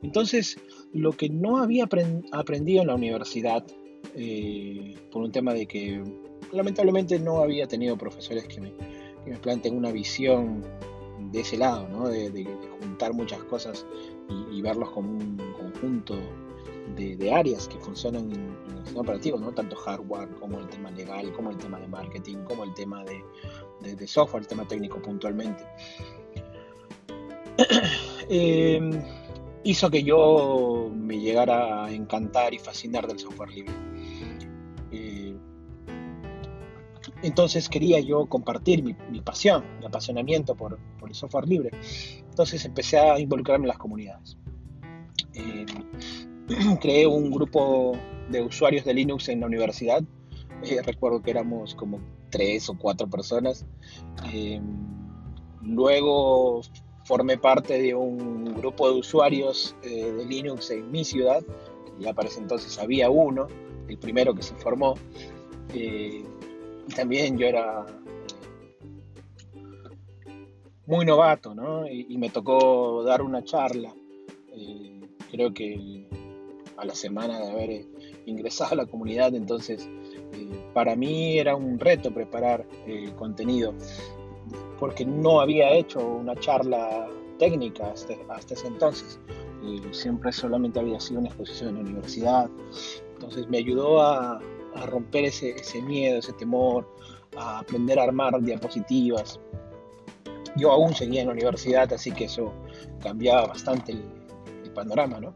Entonces, 0.00 0.60
lo 0.92 1.10
que 1.10 1.28
no 1.28 1.58
había 1.58 1.88
aprendido 2.30 2.82
en 2.82 2.86
la 2.86 2.94
universidad, 2.94 3.64
eh, 4.14 4.94
por 5.10 5.22
un 5.22 5.32
tema 5.32 5.54
de 5.54 5.66
que 5.66 6.04
lamentablemente 6.52 7.18
no 7.18 7.38
había 7.38 7.66
tenido 7.66 7.96
profesores 7.96 8.46
que 8.46 8.60
me, 8.60 8.72
que 9.24 9.30
me 9.30 9.38
planteen 9.38 9.76
una 9.76 9.92
visión 9.92 10.64
de 11.30 11.40
ese 11.40 11.56
lado, 11.56 11.88
¿no? 11.88 12.08
de, 12.08 12.46
juntar 12.80 13.12
muchas 13.12 13.42
cosas 13.44 13.86
y, 14.52 14.60
verlos 14.62 14.90
como 14.90 15.10
un 15.10 15.36
conjunto 15.56 16.16
de, 16.96 17.32
áreas 17.32 17.68
que 17.68 17.78
funcionan 17.78 18.32
en, 18.32 18.56
el 18.70 18.76
sistema 18.84 19.00
operativo, 19.00 19.38
¿no? 19.38 19.52
tanto 19.52 19.76
hardware 19.76 20.28
como 20.36 20.58
el 20.60 20.68
tema 20.68 20.90
legal, 20.90 21.32
como 21.32 21.50
el 21.50 21.58
tema 21.58 21.78
de 21.80 21.88
marketing, 21.88 22.38
como 22.44 22.64
el 22.64 22.74
tema 22.74 23.04
de, 23.04 24.06
software, 24.06 24.42
el 24.42 24.48
tema 24.48 24.66
técnico 24.66 25.00
puntualmente. 25.00 25.64
Eh, 28.28 28.80
hizo 29.62 29.88
que 29.88 30.02
yo 30.02 30.90
me 30.92 31.20
llegara 31.20 31.84
a 31.84 31.92
encantar 31.92 32.52
y 32.52 32.58
fascinar 32.58 33.06
del 33.06 33.20
software 33.20 33.50
libre. 33.50 33.72
Entonces 37.22 37.68
quería 37.68 38.00
yo 38.00 38.26
compartir 38.26 38.82
mi, 38.82 38.94
pasión, 39.20 39.64
mi 39.80 39.86
apasionamiento 39.86 40.54
por, 40.54 40.78
el 41.06 41.14
software 41.14 41.48
libre. 41.48 41.70
Entonces 42.28 42.64
empecé 42.64 42.98
a 42.98 43.18
involucrarme 43.18 43.64
en 43.64 43.68
las 43.68 43.78
comunidades. 43.78 44.36
Eh, 45.34 45.66
creé 46.80 47.06
un 47.06 47.30
grupo 47.30 47.96
de 48.30 48.42
usuarios 48.42 48.84
de 48.84 48.94
Linux 48.94 49.28
en 49.28 49.40
la 49.40 49.46
universidad. 49.46 50.02
Eh, 50.62 50.80
recuerdo 50.82 51.22
que 51.22 51.30
éramos 51.30 51.74
como 51.74 52.00
tres 52.30 52.68
o 52.68 52.76
cuatro 52.76 53.08
personas. 53.08 53.64
luego 55.62 56.62
formé 57.06 57.38
parte 57.38 57.80
de 57.80 57.94
un 57.94 58.56
grupo 58.56 58.90
de 58.90 58.98
usuarios 58.98 59.76
eh, 59.82 60.12
de 60.12 60.24
Linux 60.24 60.70
en 60.72 60.90
mi 60.90 61.04
ciudad, 61.04 61.42
ya 62.00 62.12
para 62.12 62.28
ese 62.28 62.40
entonces 62.40 62.78
había 62.80 63.08
uno, 63.10 63.46
el 63.86 63.96
primero 63.96 64.34
que 64.34 64.42
se 64.42 64.54
formó, 64.56 64.94
eh, 65.72 66.24
también 66.94 67.38
yo 67.38 67.46
era 67.46 67.84
muy 70.86 71.04
novato, 71.04 71.54
¿no? 71.54 71.86
Y, 71.88 72.16
me 72.18 72.30
tocó 72.30 73.02
dar 73.02 73.22
una 73.22 73.42
charla, 73.42 73.92
eh, 74.52 75.00
creo 75.30 75.52
que 75.52 76.08
a 76.76 76.84
la 76.84 76.94
semana 76.94 77.40
de 77.40 77.50
haber 77.50 77.86
ingresado 78.26 78.72
a 78.72 78.76
la 78.76 78.86
comunidad, 78.86 79.34
entonces 79.34 79.88
para 80.74 80.94
mí 80.94 81.38
era 81.38 81.56
un 81.56 81.78
reto 81.78 82.12
preparar 82.12 82.66
contenido 83.16 83.74
porque 84.78 85.04
no 85.04 85.40
había 85.40 85.70
hecho 85.72 85.98
una 86.06 86.34
charla 86.36 87.08
técnica 87.38 87.92
hasta, 87.92 88.14
ese 88.54 88.66
entonces. 88.66 89.18
Siempre 89.90 90.32
solamente 90.32 90.78
había 90.78 91.00
sido 91.00 91.20
una 91.20 91.28
exposición 91.28 91.70
en 91.70 91.74
la 91.76 91.80
universidad. 91.80 92.50
Entonces 93.14 93.48
me 93.48 93.58
ayudó 93.58 94.00
a, 94.00 94.40
romper 94.84 95.24
ese, 95.24 95.54
miedo, 95.82 96.18
ese 96.18 96.32
temor, 96.34 96.86
a 97.36 97.60
aprender 97.60 97.98
a 97.98 98.02
armar 98.04 98.40
diapositivas. 98.42 99.40
Yo 100.56 100.72
aún 100.72 100.94
seguía 100.94 101.22
en 101.22 101.28
la 101.28 101.32
universidad, 101.32 101.90
así 101.92 102.10
que 102.12 102.24
eso 102.24 102.52
cambiaba 103.00 103.46
bastante 103.46 103.92
el, 103.92 104.02
panorama, 104.74 105.18
¿no? 105.18 105.34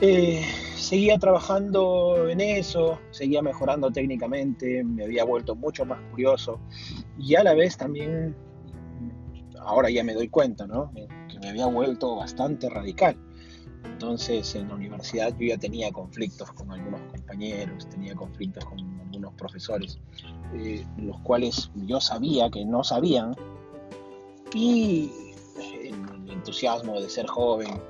Eh, 0.00 0.44
seguía 0.74 1.18
trabajando 1.18 2.28
en 2.28 2.40
eso, 2.40 2.98
seguía 3.12 3.42
mejorando 3.42 3.92
técnicamente, 3.92 4.82
me 4.82 5.04
había 5.04 5.24
vuelto 5.24 5.54
mucho 5.54 5.84
más 5.84 6.00
curioso 6.10 6.58
y 7.16 7.36
a 7.36 7.44
la 7.44 7.54
vez 7.54 7.76
también, 7.76 8.34
ahora 9.60 9.88
ya 9.88 10.02
me 10.02 10.14
doy 10.14 10.28
cuenta, 10.28 10.66
¿no? 10.66 10.90
que 11.28 11.38
me 11.38 11.48
había 11.48 11.66
vuelto 11.66 12.16
bastante 12.16 12.68
radical. 12.68 13.16
Entonces 13.84 14.54
en 14.54 14.68
la 14.68 14.74
universidad 14.74 15.34
yo 15.38 15.46
ya 15.46 15.58
tenía 15.58 15.90
conflictos 15.92 16.52
con 16.52 16.70
algunos 16.70 17.00
tenía 17.90 18.14
conflictos 18.14 18.64
con 18.64 18.78
algunos 19.00 19.34
profesores, 19.34 19.98
eh, 20.54 20.84
los 20.98 21.18
cuales 21.20 21.70
yo 21.86 22.00
sabía 22.00 22.50
que 22.50 22.64
no 22.64 22.82
sabían 22.84 23.34
y 24.54 25.10
el 25.82 26.30
entusiasmo 26.30 27.00
de 27.00 27.08
ser 27.08 27.26
joven 27.26 27.80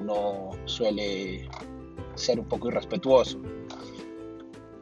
uno 0.00 0.50
suele 0.64 1.48
ser 2.14 2.40
un 2.40 2.46
poco 2.46 2.68
irrespetuoso. 2.68 3.40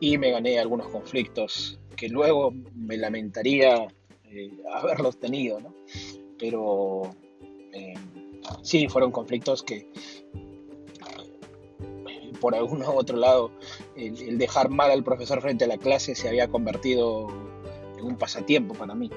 Y 0.00 0.18
me 0.18 0.30
gané 0.30 0.58
algunos 0.58 0.88
conflictos 0.88 1.78
que 1.96 2.08
luego 2.08 2.52
me 2.74 2.96
lamentaría 2.96 3.86
eh, 4.24 4.50
haberlos 4.72 5.18
tenido, 5.18 5.60
¿no? 5.60 5.74
Pero 6.38 7.02
eh, 7.72 7.94
sí, 8.62 8.88
fueron 8.88 9.12
conflictos 9.12 9.62
que 9.62 9.88
por 12.44 12.54
algún 12.54 12.82
otro 12.82 13.16
lado 13.16 13.50
el, 13.96 14.36
dejar 14.36 14.68
mal 14.68 14.90
al 14.90 15.02
profesor 15.02 15.40
frente 15.40 15.64
a 15.64 15.66
la 15.66 15.78
clase 15.78 16.14
se 16.14 16.28
había 16.28 16.46
convertido 16.46 17.28
en 17.96 18.04
un 18.04 18.18
pasatiempo 18.18 18.74
para 18.74 18.94
mí. 18.94 19.10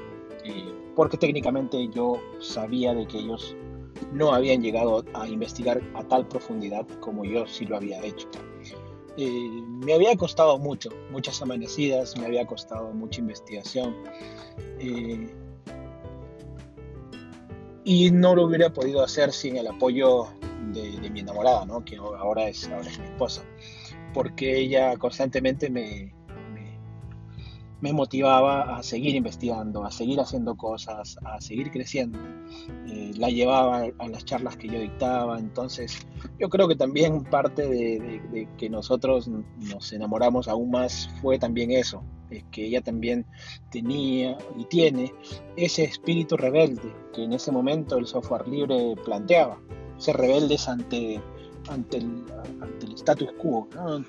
Eh, 0.45 0.73
porque 0.95 1.17
técnicamente 1.17 1.89
yo 1.89 2.21
sabía 2.39 2.93
de 2.93 3.05
que 3.05 3.17
ellos 3.17 3.53
no 4.13 4.33
habían 4.33 4.61
llegado 4.61 5.03
a 5.13 5.27
investigar 5.27 5.81
a 5.95 6.03
tal 6.03 6.25
profundidad 6.25 6.87
como 7.01 7.25
yo 7.25 7.45
sí 7.47 7.65
lo 7.65 7.75
había 7.75 8.01
hecho. 8.01 8.29
Eh, 9.17 9.61
me 9.67 9.93
había 9.93 10.15
costado 10.15 10.57
mucho, 10.57 10.89
muchas 11.11 11.41
amanecidas, 11.41 12.17
me 12.17 12.27
había 12.27 12.47
costado 12.47 12.93
mucha 12.93 13.19
investigación. 13.19 13.93
Eh, 14.79 15.35
y 17.83 18.09
no 18.09 18.35
lo 18.35 18.45
hubiera 18.45 18.71
podido 18.71 19.03
hacer 19.03 19.33
sin 19.33 19.57
el 19.57 19.67
apoyo 19.67 20.27
de, 20.73 21.09
mi 21.09 21.19
enamorada, 21.19 21.65
¿no? 21.65 21.83
que 21.83 21.97
ahora 21.97 22.47
es, 22.47 22.67
ahora 22.69 22.89
es 22.89 22.99
mi 22.99 23.05
esposa, 23.05 23.43
porque 24.13 24.57
ella 24.57 24.97
constantemente 24.97 25.69
me, 25.69 26.13
me 27.81 27.93
motivaba 27.93 28.77
a 28.77 28.83
seguir 28.83 29.15
investigando, 29.15 29.85
a 29.85 29.91
seguir 29.91 30.19
haciendo 30.19 30.55
cosas, 30.55 31.17
a 31.23 31.39
seguir 31.39 31.71
creciendo. 31.71 32.17
Eh, 32.87 33.11
la 33.17 33.29
llevaba 33.29 33.85
a 33.99 34.07
las 34.07 34.25
charlas 34.25 34.57
que 34.57 34.67
yo 34.67 34.79
dictaba, 34.79 35.37
entonces 35.39 36.07
yo 36.39 36.49
creo 36.49 36.67
que 36.67 36.75
también 36.75 37.23
parte 37.23 37.67
de, 37.67 38.47
que 38.57 38.69
nosotros 38.69 39.27
nos 39.27 39.93
enamoramos 39.93 40.47
aún 40.47 40.71
más 40.71 41.09
fue 41.21 41.37
también 41.37 41.71
eso, 41.71 42.03
es 42.31 42.43
que 42.51 42.65
ella 42.65 42.81
también 42.81 43.25
tenía 43.69 44.37
y 44.57 44.65
tiene 44.65 45.13
ese 45.55 45.83
espíritu 45.83 46.35
rebelde 46.35 46.93
que 47.13 47.23
en 47.23 47.33
ese 47.33 47.51
momento 47.51 47.97
el 47.97 48.07
software 48.07 48.47
libre 48.47 48.95
planteaba, 49.05 49.59
ser 49.97 50.17
rebeldes 50.17 50.67
ante, 50.67 51.21
ante, 51.69 51.97
el, 51.97 52.23
ante 52.61 52.85
el 52.85 52.93
status 52.93 53.31
quo, 53.37 53.67
¿no? 53.75 54.03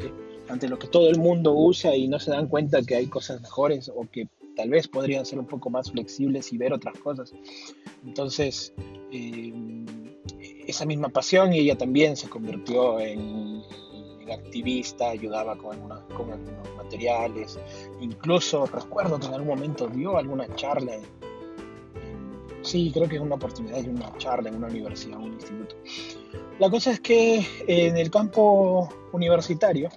ante 0.49 0.69
lo 0.69 0.79
que 0.79 0.89
todo 0.89 1.09
el 1.09 1.19
mundo 1.19 1.53
usa 1.55 1.95
y 1.95 2.09
no 2.09 2.19
se 2.19 2.31
dan 2.31 2.49
cuenta 2.49 2.83
que 2.83 2.97
hay 2.97 3.07
cosas 3.07 3.41
mejores 3.43 3.91
o 3.95 4.09
que 4.11 4.29
tal 4.57 4.71
vez 4.71 4.89
podrían 4.89 5.25
ser 5.25 5.39
un 5.39 5.47
poco 5.47 5.71
más 5.71 5.91
flexibles 5.91 6.53
y 6.53 6.59
ver 6.59 6.73
otras 6.73 6.99
cosas. 6.99 7.33
Entonces, 8.05 8.73
eh, 9.13 9.53
esa 10.67 10.85
misma 10.85 11.09
pasión 11.11 11.53
y 11.53 11.61
ella 11.61 11.79
también 11.79 12.17
se 12.17 12.29
convirtió 12.29 12.99
en, 13.01 13.63
activista, 14.31 15.09
ayudaba 15.09 15.57
con, 15.57 15.91
algunos 15.91 16.77
materiales, 16.77 17.59
incluso 17.99 18.67
recuerdo 18.67 19.19
que 19.19 19.27
en 19.27 19.33
algún 19.33 19.49
momento 19.49 19.89
dio 19.89 20.19
alguna 20.19 20.55
charla. 20.55 20.99
Sí, 22.69 22.91
creo 22.93 23.09
que 23.09 23.17
es 23.17 23.23
una 23.23 23.37
oportunidad 23.37 23.83
de 23.83 23.91
una 23.91 24.17
charla 24.19 24.51
en 24.51 24.57
una 24.57 24.69
universidad, 24.69 25.19
un 25.19 25.33
instituto. 25.33 25.75
La 26.59 26.71
cosa 26.71 26.93
es 26.93 27.01
que 27.01 27.47
en 27.67 27.97
el 27.97 28.11
campo 28.11 28.89
universitario, 29.13 29.89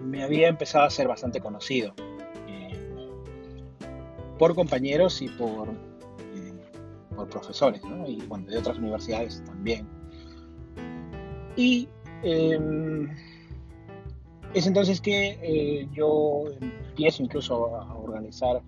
me 0.00 0.22
había 0.22 0.48
empezado 0.48 0.84
a 0.84 0.90
ser 0.90 1.08
bastante 1.08 1.40
conocido 1.40 1.94
eh, 2.46 2.78
por 4.38 4.54
compañeros 4.54 5.20
y 5.22 5.28
por, 5.28 5.68
eh, 5.68 6.52
profesores, 7.30 7.80
y 8.06 8.22
bueno, 8.26 8.46
de 8.46 8.58
otras 8.58 8.78
universidades 8.78 9.42
también. 9.44 9.88
Y 11.56 11.88
em, 12.22 13.08
es 14.52 14.66
entonces 14.66 15.00
que 15.00 15.38
eh, 15.42 15.88
yo 15.92 16.44
empiezo 16.60 17.22
incluso 17.22 17.76
a 17.76 17.94
organizar 17.96 18.62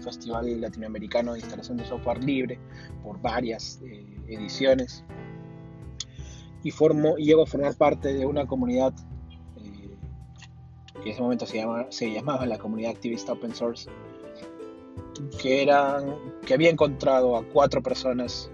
Festival 0.00 0.60
Latinoamericano 0.60 1.32
de 1.32 1.40
Instalación 1.40 1.76
de 1.78 1.84
Software 1.84 2.22
Libre 2.22 2.58
por 3.02 3.20
varias 3.20 3.80
ediciones 4.28 5.04
y, 6.62 6.70
formo, 6.70 7.16
llego 7.16 7.42
a 7.42 7.46
formar 7.46 7.74
parte 7.76 8.12
de 8.12 8.26
una 8.26 8.46
comunidad 8.46 8.92
eh, 9.56 9.96
que 10.94 11.02
en 11.02 11.08
ese 11.08 11.22
momento 11.22 11.46
se, 11.46 11.58
llama, 11.58 11.86
se 11.90 12.12
llamaba 12.12 12.46
la 12.46 12.58
comunidad 12.58 12.92
activista 12.92 13.32
open 13.32 13.54
source, 13.54 13.88
que, 15.40 15.62
eran, 15.62 16.16
que 16.46 16.54
había 16.54 16.70
encontrado 16.70 17.36
a 17.36 17.44
cuatro 17.44 17.82
personas, 17.82 18.50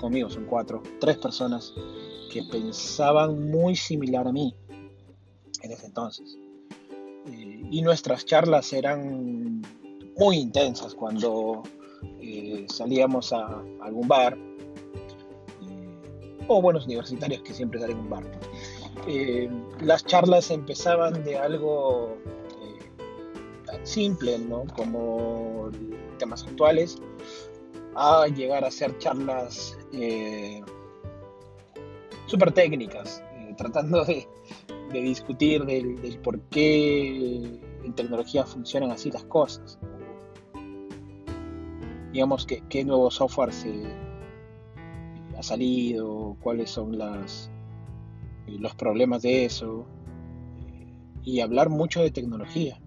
conmigo 0.00 0.30
son 0.30 0.44
cuatro, 0.44 0.82
tres 1.00 1.16
personas 1.18 1.74
que 2.32 2.42
pensaban 2.44 3.50
muy 3.50 3.74
similar 3.74 4.28
a 4.28 4.32
mí 4.32 4.54
en 5.62 5.72
ese 5.72 5.86
entonces. 5.86 6.36
eh, 7.26 7.62
y 7.70 7.82
nuestras 7.82 8.24
charlas 8.24 8.72
eran 8.72 9.62
muy 10.18 10.36
intensas 10.36 10.94
cuando 10.94 11.62
eh, 12.20 12.66
salíamos 12.68 13.32
a, 13.32 13.62
algún 13.80 14.08
bar, 14.08 14.36
o 16.48 16.62
buenos 16.62 16.86
universitarios 16.86 17.42
que 17.42 17.52
siempre 17.52 17.78
salen 17.80 17.98
a 17.98 18.00
un 18.00 18.10
bar. 18.10 18.24
las 19.80 20.04
charlas 20.04 20.50
empezaban 20.50 21.24
de 21.24 21.36
algo 21.36 22.16
tan 23.66 23.86
simple, 23.86 24.38
¿no? 24.38 24.64
Como 24.74 25.70
temas 26.18 26.44
actuales, 26.44 26.96
a 27.94 28.26
llegar 28.28 28.64
a 28.64 28.68
hacer 28.68 28.96
charlas 28.98 29.76
súper 32.28 32.52
técnicas, 32.52 33.22
tratando 33.56 34.04
de, 34.04 34.26
discutir 34.92 35.64
del, 35.64 36.18
por 36.22 36.40
qué 36.48 37.60
en 37.84 37.94
tecnología 37.94 38.44
funcionan 38.44 38.92
así 38.92 39.10
las 39.10 39.24
cosas. 39.24 39.78
Digamos, 42.12 42.46
que, 42.46 42.62
qué 42.68 42.84
nuevo 42.84 43.10
software 43.10 43.52
se 43.52 43.84
ha 45.36 45.42
salido, 45.42 46.36
cuáles 46.40 46.70
son 46.70 46.98
las, 46.98 47.50
los 48.46 48.74
problemas 48.74 49.22
de 49.22 49.44
eso, 49.44 49.86
y 51.22 51.40
hablar 51.40 51.68
mucho 51.68 52.02
de 52.02 52.10
tecnología. 52.10 52.80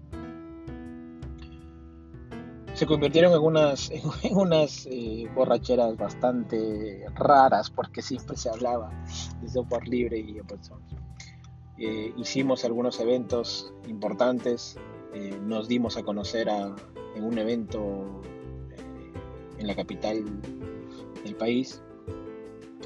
Se 2.74 2.86
convirtieron 2.86 3.32
en 3.32 3.40
unas, 3.40 3.90
en 4.22 4.36
unas 4.36 4.86
eh, 4.86 5.28
borracheras 5.34 5.96
bastante 5.96 7.04
raras 7.14 7.70
porque 7.70 8.02
siempre 8.02 8.36
se 8.36 8.48
hablaba 8.48 8.90
de 9.40 9.48
software 9.48 9.86
libre 9.86 10.18
y 10.18 10.40
open 10.40 10.64
source. 10.64 10.96
Eh, 11.78 12.12
hicimos 12.16 12.64
algunos 12.64 13.00
eventos 13.00 13.72
importantes, 13.88 14.76
eh, 15.14 15.36
nos 15.42 15.68
dimos 15.68 15.96
a 15.96 16.02
conocer 16.02 16.48
en 16.48 17.24
un 17.24 17.38
evento 17.38 18.22
eh, 18.24 18.31
en 19.62 19.68
la 19.68 19.74
capital 19.74 20.24
del 21.24 21.34
país. 21.36 21.82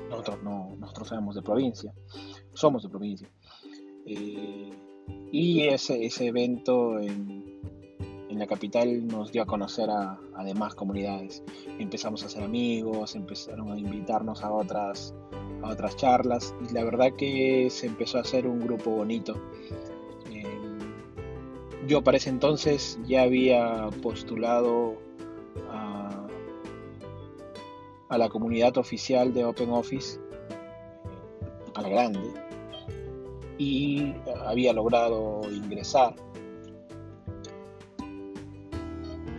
Nosotros 0.09 0.43
no, 0.43 0.77
nosotros 0.79 1.09
somos 1.09 1.35
de 1.35 1.43
provincia, 1.43 1.93
somos 2.53 2.83
de 2.83 2.89
provincia. 2.89 3.29
y 4.05 5.63
ese, 5.63 6.05
ese 6.05 6.27
evento 6.27 7.01
en, 7.01 7.61
en, 8.29 8.39
la 8.39 8.47
capital 8.47 9.07
nos 9.07 9.33
dio 9.33 9.43
a 9.43 9.47
conocer 9.47 9.91
a, 9.91 10.21
a 10.37 10.45
demás 10.45 10.75
comunidades. 10.75 11.43
Empezamos 11.79 12.23
a 12.23 12.29
ser 12.29 12.45
amigos, 12.45 13.17
empezaron 13.17 13.73
a 13.73 13.79
invitarnos 13.79 14.45
a 14.45 14.53
otras 14.53 15.15
otras 15.71 15.97
charlas 15.97 16.55
y 16.69 16.73
la 16.73 16.85
verdad 16.85 17.13
que 17.17 17.69
se 17.71 17.87
empezó 17.87 18.19
a 18.19 18.23
hacer 18.23 18.47
un 18.47 18.61
grupo 18.61 18.91
bonito. 18.91 19.35
Eh, 20.31 20.45
yo 21.87 22.03
para 22.03 22.17
ese 22.17 22.31
entonces 22.31 22.99
ya 23.07 23.23
había 23.23 23.89
postulado 24.03 24.97
a, 25.71 25.86
a 28.09 28.19
la 28.19 28.29
comunidad 28.29 28.77
oficial 28.79 29.33
de 29.35 29.45
OpenOffice, 29.45 30.21
a 31.75 31.83
la 31.83 31.89
grande, 31.89 32.21
y 33.59 34.15
había 34.45 34.73
logrado 34.73 35.41
ingresar. 35.51 36.15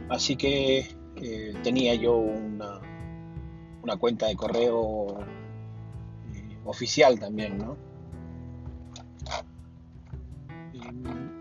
Así 0.09 0.35
que 0.35 0.87
eh, 1.17 1.53
tenía 1.63 1.95
yo 1.95 2.17
una, 2.17 2.79
una 3.83 3.97
cuenta 3.97 4.27
de 4.27 4.35
correo 4.35 5.17
oficial 6.65 7.19
también, 7.19 7.57
¿no? 7.57 7.77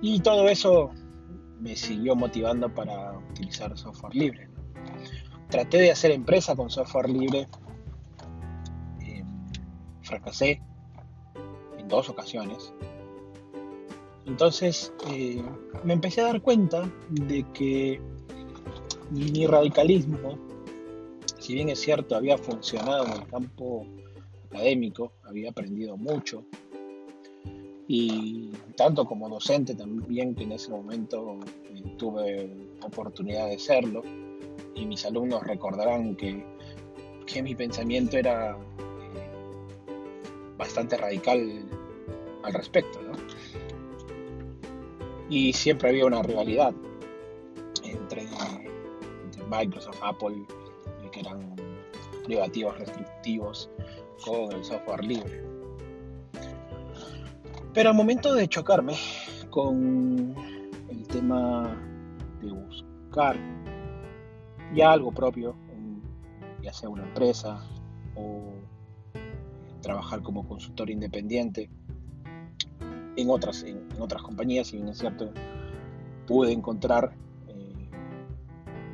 Y 0.01 0.21
todo 0.21 0.49
eso 0.49 0.91
me 1.61 1.75
siguió 1.75 2.15
motivando 2.15 2.73
para 2.73 3.19
utilizar 3.31 3.77
software 3.77 4.15
libre. 4.15 4.49
Traté 5.49 5.79
de 5.79 5.91
hacer 5.91 6.11
empresa 6.11 6.57
con 6.57 6.71
software 6.71 7.09
libre, 7.09 7.47
em, 9.01 9.27
fracasé 10.03 10.61
en 11.79 11.89
dos 11.89 12.09
ocasiones. 12.09 12.73
Entonces 14.27 14.93
eh, 15.09 15.43
me 15.85 15.93
empecé 15.93 16.21
a 16.21 16.25
dar 16.25 16.43
cuenta 16.43 16.91
de 17.11 17.45
que 17.53 18.01
mi 19.11 19.47
radicalismo, 19.47 20.37
si 21.39 21.55
bien 21.55 21.69
es 21.69 21.81
cierto, 21.81 22.17
había 22.17 22.37
funcionado 22.37 23.07
en 23.07 23.13
el 23.13 23.27
campo 23.29 23.87
académico, 24.51 25.13
había 25.23 25.51
aprendido 25.51 25.97
mucho 25.97 26.45
y 27.89 28.51
tanto 28.77 29.05
como 29.05 29.29
docente 29.29 29.77
también 29.77 30.35
que 30.35 30.43
en 30.43 30.53
ese 30.53 30.71
momento 30.71 31.39
eh, 31.71 31.95
tuve 31.97 32.51
oportunidad 32.83 33.49
de 33.49 33.59
serlo 33.61 34.03
y 34.77 34.87
mis 34.87 35.05
alumnos 35.05 35.43
recordarán 35.43 36.15
que, 36.15 36.45
que 37.27 37.43
mi 37.43 37.55
pensamiento 37.55 38.17
era 38.17 38.53
eh, 38.53 39.31
bastante 40.57 40.97
radical 40.97 41.65
al 42.45 42.55
respecto 42.55 43.01
y 45.29 45.53
siempre 45.53 45.91
había 45.91 46.07
una 46.07 46.23
rivalidad 46.23 46.73
entre, 47.83 48.23
entre 48.23 49.45
Microsoft, 49.45 49.99
Apple 50.03 50.45
que 51.11 51.21
eran 51.21 51.57
privativos, 52.25 52.79
restrictivos 52.79 53.71
con 54.25 54.53
el 54.53 54.65
software 54.65 55.05
libre. 55.05 55.43
Pero 57.73 57.91
al 57.91 57.97
momento 57.97 58.35
de 58.35 58.49
chocarme 58.49 58.95
con 59.51 60.35
el 60.89 61.09
tema 61.09 61.81
de 62.43 62.51
buscar 62.51 63.37
ya 64.75 64.93
algo 64.93 65.13
propio, 65.13 65.55
ya 66.63 66.73
sea 66.73 66.89
una 66.89 67.05
empresa 67.05 67.65
o 68.15 68.55
trabajar 69.81 70.23
como 70.23 70.47
consultor 70.47 70.91
independiente 70.91 71.71
en 73.17 73.31
otras, 73.31 73.63
en, 73.63 73.89
otras 74.01 74.23
compañías, 74.23 74.73
y 74.73 74.77
bien 74.77 74.89
es 74.89 74.99
cierto, 74.99 75.31
pude 76.27 76.53
encontrar 76.53 77.15
eh, 77.49 77.89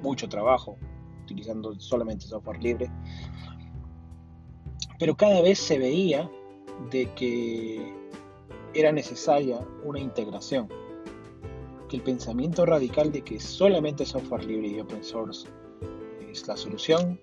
mucho 0.03 0.29
trabajo 0.29 0.77
utilizando 1.23 1.79
solamente 1.81 2.27
software 2.27 2.63
libre. 2.63 2.91
Pero 4.99 5.17
cada 5.17 5.41
vez 5.41 5.59
se 5.59 5.79
veía 5.79 6.31
de 6.91 7.11
que 7.15 7.95
era 8.75 8.93
necesaria 8.93 9.67
una 9.85 9.99
integración, 9.99 10.69
que 11.89 11.97
el 11.97 12.03
pensamiento 12.03 12.65
radical 12.65 13.11
de 13.11 13.23
que 13.23 13.41
solamente 13.41 14.05
software 14.05 14.45
libre 14.45 14.69
y 14.69 14.81
open 14.81 15.03
source 15.03 15.49
la 16.47 16.57
solución, 16.57 17.21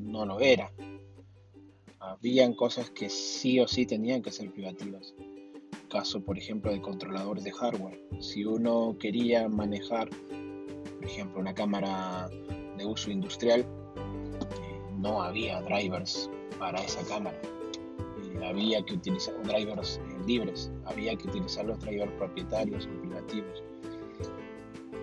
no 0.00 0.26
lo 0.26 0.40
era. 0.40 0.70
Habían 1.98 2.54
cosas 2.54 2.90
que 2.90 3.08
sí 3.08 3.58
o 3.60 3.66
sí 3.66 3.86
tenían 3.86 4.22
que 4.22 4.30
ser 4.30 4.52
privativas. 4.52 5.14
Caso, 5.90 6.20
por 6.20 6.36
ejemplo, 6.36 6.70
de 6.70 6.80
controladores 6.80 7.44
de 7.44 7.52
hardware. 7.52 8.00
Si 8.20 8.44
uno 8.44 8.96
quería 9.00 9.48
manejar, 9.48 10.10
por 10.10 11.04
ejemplo, 11.04 11.40
una 11.40 11.54
cámara 11.54 12.28
de 12.76 12.84
uso 12.84 13.10
industrial, 13.10 13.60
eh, 13.60 14.80
no 14.98 15.22
había 15.22 15.60
drivers 15.62 16.30
para 16.58 16.80
esa 16.80 17.02
cámara. 17.06 17.40
Eh, 17.42 18.44
había 18.44 18.82
que 18.82 18.94
utilizar 18.94 19.34
drivers 19.42 19.98
eh, 19.98 20.18
libres, 20.26 20.70
había 20.84 21.16
que 21.16 21.28
utilizar 21.28 21.64
los 21.64 21.80
drivers 21.80 22.12
propietarios 22.12 22.86
o 22.86 23.00
privativos. 23.00 23.62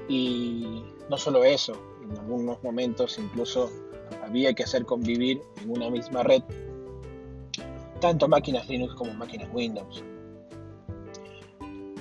Y 0.07 0.83
no 1.09 1.17
solo 1.17 1.43
eso, 1.43 1.73
en 2.03 2.17
algunos 2.17 2.61
momentos 2.63 3.17
incluso 3.17 3.71
había 4.23 4.53
que 4.53 4.63
hacer 4.63 4.85
convivir 4.85 5.41
en 5.61 5.71
una 5.71 5.89
misma 5.89 6.23
red 6.23 6.43
tanto 8.03 8.27
máquinas 8.27 8.67
Linux 8.67 8.93
como 8.95 9.13
máquinas 9.13 9.49
Windows. 9.53 10.03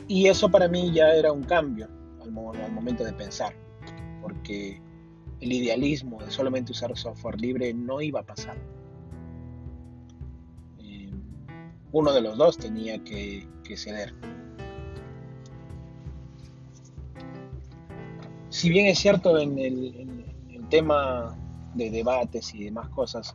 Y 0.08 0.26
eso 0.26 0.50
para 0.50 0.66
mí 0.66 0.90
ya 0.92 1.14
era 1.14 1.30
un 1.30 1.44
cambio 1.44 1.88
al, 2.20 2.32
momento 2.32 3.04
de 3.04 3.12
pensar, 3.12 3.54
porque 4.20 4.82
el 5.40 5.52
idealismo 5.52 6.20
de 6.20 6.30
solamente 6.32 6.72
usar 6.72 6.96
software 6.96 7.40
libre 7.40 7.72
no 7.72 8.00
iba 8.00 8.18
a 8.20 8.24
pasar. 8.24 8.56
uno 11.92 12.12
de 12.12 12.22
los 12.22 12.38
dos 12.38 12.56
tenía 12.56 12.98
que, 13.04 13.46
ceder. 13.76 14.14
Si 18.52 18.68
bien 18.68 18.84
es 18.84 18.98
cierto 18.98 19.38
en 19.38 19.58
el, 19.58 20.26
tema 20.68 21.34
de 21.74 21.90
debates 21.90 22.54
y 22.54 22.64
demás 22.64 22.88
cosas, 22.90 23.34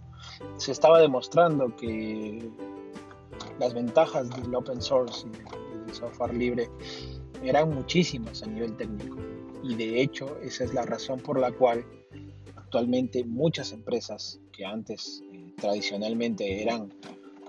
se 0.58 0.72
estaba 0.72 1.00
demostrando 1.00 1.76
que 1.76 2.50
las 3.60 3.74
ventajas 3.74 4.30
del 4.30 4.54
open 4.54 4.80
source 4.80 5.28
y 5.28 5.86
del 5.86 5.94
software 5.94 6.36
libre 6.36 6.70
eran 7.44 7.74
muchísimas 7.74 8.44
a 8.44 8.46
nivel 8.46 8.78
técnico. 8.78 9.18
Y 9.64 9.74
de 9.74 10.02
hecho, 10.02 10.38
esa 10.42 10.64
es 10.66 10.74
la 10.76 10.84
razón 10.84 11.20
por 11.20 11.40
la 11.40 11.52
cual 11.52 11.84
actualmente 12.56 13.24
muchas 13.24 13.72
empresas 13.72 14.40
que 14.52 14.66
antes 14.66 15.24
eh, 15.32 15.52
tradicionalmente 15.60 16.62
eran 16.62 16.94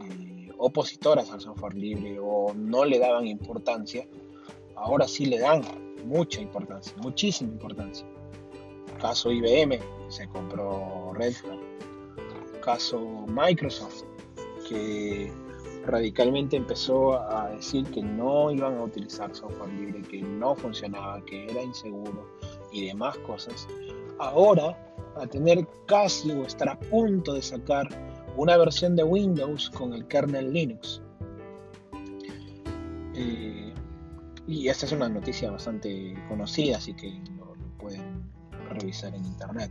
eh, 0.02 0.50
opositoras 0.56 1.30
al 1.30 1.42
software 1.42 1.74
libre 1.74 2.18
o 2.18 2.52
no 2.54 2.86
le 2.86 2.98
daban 2.98 3.26
importancia, 3.26 4.06
ahora 4.74 5.06
sí 5.06 5.26
le 5.26 5.38
dan 5.38 5.62
mucha 6.04 6.40
importancia, 6.40 6.94
muchísima 6.98 7.52
importancia. 7.52 8.06
Caso 9.00 9.30
IBM, 9.30 9.78
se 10.08 10.28
compró 10.28 11.12
Red 11.14 11.34
Hat. 11.44 12.60
Caso 12.62 13.00
Microsoft, 13.28 14.02
que 14.68 15.32
radicalmente 15.86 16.56
empezó 16.56 17.18
a 17.30 17.48
decir 17.50 17.84
que 17.86 18.02
no 18.02 18.50
iban 18.50 18.76
a 18.76 18.82
utilizar 18.82 19.34
software 19.34 19.72
libre, 19.72 20.02
que 20.02 20.20
no 20.22 20.54
funcionaba, 20.54 21.24
que 21.24 21.50
era 21.50 21.62
inseguro 21.62 22.26
y 22.72 22.86
demás 22.86 23.16
cosas. 23.18 23.66
Ahora, 24.18 24.76
a 25.16 25.26
tener 25.26 25.66
casi 25.86 26.30
o 26.32 26.44
estar 26.44 26.68
a 26.68 26.78
punto 26.78 27.32
de 27.32 27.42
sacar 27.42 27.88
una 28.36 28.56
versión 28.56 28.94
de 28.96 29.04
Windows 29.04 29.70
con 29.70 29.92
el 29.94 30.06
kernel 30.06 30.52
Linux. 30.52 31.02
Eh, 33.14 33.67
y 34.48 34.68
esta 34.68 34.86
es 34.86 34.92
una 34.92 35.10
noticia 35.10 35.50
bastante 35.50 36.14
conocida, 36.26 36.78
así 36.78 36.94
que 36.94 37.20
lo, 37.36 37.54
pueden 37.78 38.24
revisar 38.70 39.14
en 39.14 39.24
internet. 39.26 39.70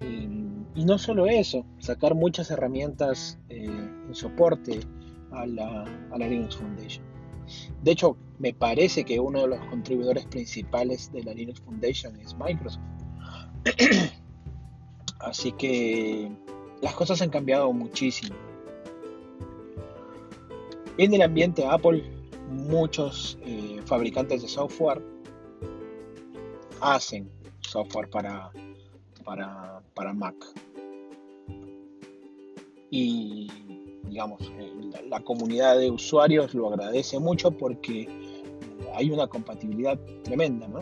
Y, 0.00 0.84
no 0.84 0.98
solo 0.98 1.26
eso, 1.26 1.64
sacar 1.78 2.14
muchas 2.14 2.50
herramientas 2.50 3.38
eh, 3.48 3.64
en 3.66 4.14
soporte 4.14 4.80
a 5.32 5.46
la, 5.46 5.84
a 6.12 6.18
la 6.18 6.28
Linux 6.28 6.56
Foundation. 6.56 7.04
De 7.82 7.92
hecho, 7.92 8.16
me 8.38 8.52
parece 8.52 9.04
que 9.04 9.18
uno 9.18 9.42
de 9.42 9.48
los 9.48 9.60
contribuidores 9.66 10.26
principales 10.26 11.10
de 11.12 11.22
la 11.24 11.34
Linux 11.34 11.60
Foundation 11.60 12.16
es 12.20 12.36
Microsoft. 12.36 12.82
Así 15.20 15.52
que 15.52 16.30
las 16.80 16.94
cosas 16.94 17.22
han 17.22 17.30
cambiado 17.30 17.72
muchísimo. 17.72 18.36
En 20.96 21.14
el 21.14 21.22
ambiente 21.22 21.64
Apple, 21.66 22.17
muchos 22.48 23.38
eh, 23.42 23.80
fabricantes 23.84 24.42
de 24.42 24.48
software 24.48 25.02
hacen 26.80 27.30
software 27.60 28.08
para, 28.10 28.50
para, 29.24 29.82
para 29.94 30.12
Mac. 30.12 30.34
Y 32.90 33.50
digamos, 34.04 34.40
eh, 34.58 34.72
la, 35.08 35.20
comunidad 35.20 35.78
de 35.78 35.90
usuarios 35.90 36.54
lo 36.54 36.68
agradece 36.68 37.18
mucho 37.18 37.50
porque 37.50 38.08
hay 38.94 39.10
una 39.10 39.26
compatibilidad 39.26 39.98
tremenda, 40.24 40.66
¿no? 40.68 40.80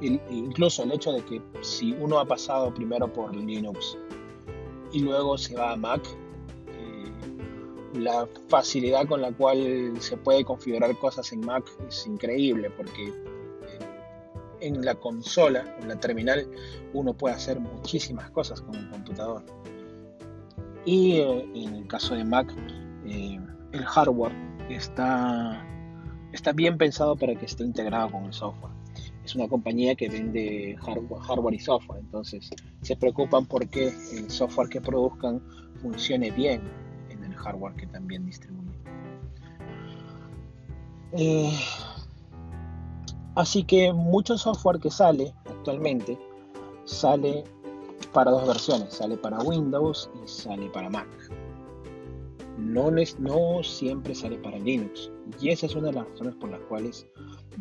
incluso 0.00 0.84
el 0.84 0.92
hecho 0.92 1.12
de 1.12 1.24
que 1.24 1.42
si 1.60 1.92
uno 1.92 2.20
ha 2.20 2.24
pasado 2.24 2.72
primero 2.72 3.12
por 3.12 3.34
Linux 3.34 3.98
y 4.92 5.00
luego 5.00 5.36
se 5.36 5.56
va 5.56 5.72
a 5.72 5.76
Mac, 5.76 6.00
la 7.98 8.28
facilidad 8.48 9.06
con 9.06 9.22
la 9.22 9.32
cual 9.32 9.94
se 10.00 10.16
puede 10.16 10.44
configurar 10.44 10.96
cosas 10.96 11.32
en 11.32 11.40
Mac 11.40 11.64
es 11.88 12.06
increíble 12.06 12.70
porque 12.70 13.08
eh, 13.08 13.12
en 14.60 14.84
la 14.84 14.94
consola, 14.94 15.76
en 15.80 15.88
la 15.88 15.98
terminal, 15.98 16.48
uno 16.94 17.12
puede 17.14 17.34
hacer 17.34 17.60
muchísimas 17.60 18.30
cosas 18.30 18.60
con 18.60 18.74
el 18.74 18.88
computador. 18.90 19.44
Y 20.84 21.16
eh, 21.16 21.50
en 21.54 21.74
el 21.74 21.86
caso 21.86 22.14
de 22.14 22.24
Mac, 22.24 22.54
el 23.04 23.84
hardware 23.84 24.32
está, 24.68 25.64
está 26.32 26.52
bien 26.52 26.78
pensado 26.78 27.16
para 27.16 27.34
que 27.34 27.46
esté 27.46 27.64
integrado 27.64 28.10
con 28.10 28.24
el 28.24 28.32
software 28.32 28.78
es 29.28 29.34
una 29.34 29.46
compañía 29.46 29.94
que 29.94 30.08
vende 30.08 30.74
hardware, 30.80 31.54
y 31.54 31.58
software, 31.58 32.00
entonces 32.00 32.48
se 32.80 32.96
preocupan 32.96 33.44
porque 33.44 33.92
el 34.12 34.30
software 34.30 34.70
que 34.70 34.80
produzcan 34.80 35.42
funcione 35.82 36.30
bien 36.30 36.62
hardware 37.38 37.74
que 37.74 37.86
también 37.86 38.26
distribuyen. 38.26 38.74
Eh, 41.12 41.58
así 43.34 43.64
que 43.64 43.92
mucho 43.92 44.36
software 44.36 44.78
que 44.78 44.90
sale 44.90 45.32
actualmente 45.46 46.18
sale 46.84 47.44
para 48.12 48.30
dos 48.30 48.46
versiones, 48.46 48.94
sale 48.94 49.16
para 49.16 49.38
Windows 49.40 50.10
y 50.24 50.28
sale 50.28 50.68
para 50.70 50.88
Mac. 50.88 51.08
No, 52.56 52.90
no 52.90 53.62
siempre 53.62 54.14
sale 54.14 54.36
para 54.38 54.58
Linux. 54.58 55.10
Y 55.40 55.50
esa 55.50 55.66
es 55.66 55.74
una 55.76 55.88
de 55.88 55.94
las 55.94 56.08
razones 56.08 56.34
por 56.36 56.50
las 56.50 56.60
cuales 56.62 57.06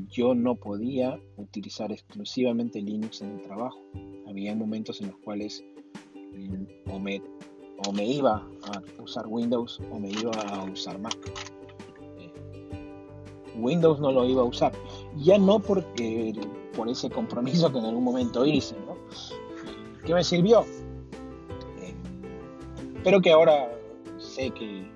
yo 0.09 0.33
no 0.33 0.55
podía 0.55 1.19
utilizar 1.37 1.91
exclusivamente 1.91 2.81
Linux 2.81 3.21
en 3.21 3.31
el 3.31 3.41
trabajo. 3.41 3.79
Había 4.27 4.55
momentos 4.55 5.01
en 5.01 5.07
los 5.07 5.17
cuales 5.19 5.63
mm, 6.33 6.91
o 6.91 6.99
o 7.85 7.91
me 7.91 8.05
iba 8.05 8.47
a 8.63 9.01
usar 9.01 9.25
Windows 9.27 9.79
o 9.91 9.99
me 9.99 10.09
iba 10.09 10.31
a 10.31 10.63
usar 10.63 10.99
Mac. 10.99 11.17
Eh, 12.19 12.31
Windows 13.55 13.99
no 13.99 14.11
lo 14.11 14.25
iba 14.25 14.41
a 14.41 14.45
usar. 14.45 14.71
Ya 15.17 15.37
no 15.37 15.59
porque 15.59 16.33
por 16.75 16.89
ese 16.89 17.09
compromiso 17.09 17.71
que 17.71 17.79
en 17.79 17.85
algún 17.85 18.03
momento 18.03 18.45
hice, 18.45 18.75
¿no? 18.85 18.95
¿Qué 20.05 20.13
me 20.13 20.23
sirvió? 20.23 20.61
Eh, 21.81 21.93
pero 23.03 23.21
que 23.21 23.31
ahora 23.31 23.71
sé 24.17 24.51
que 24.51 24.89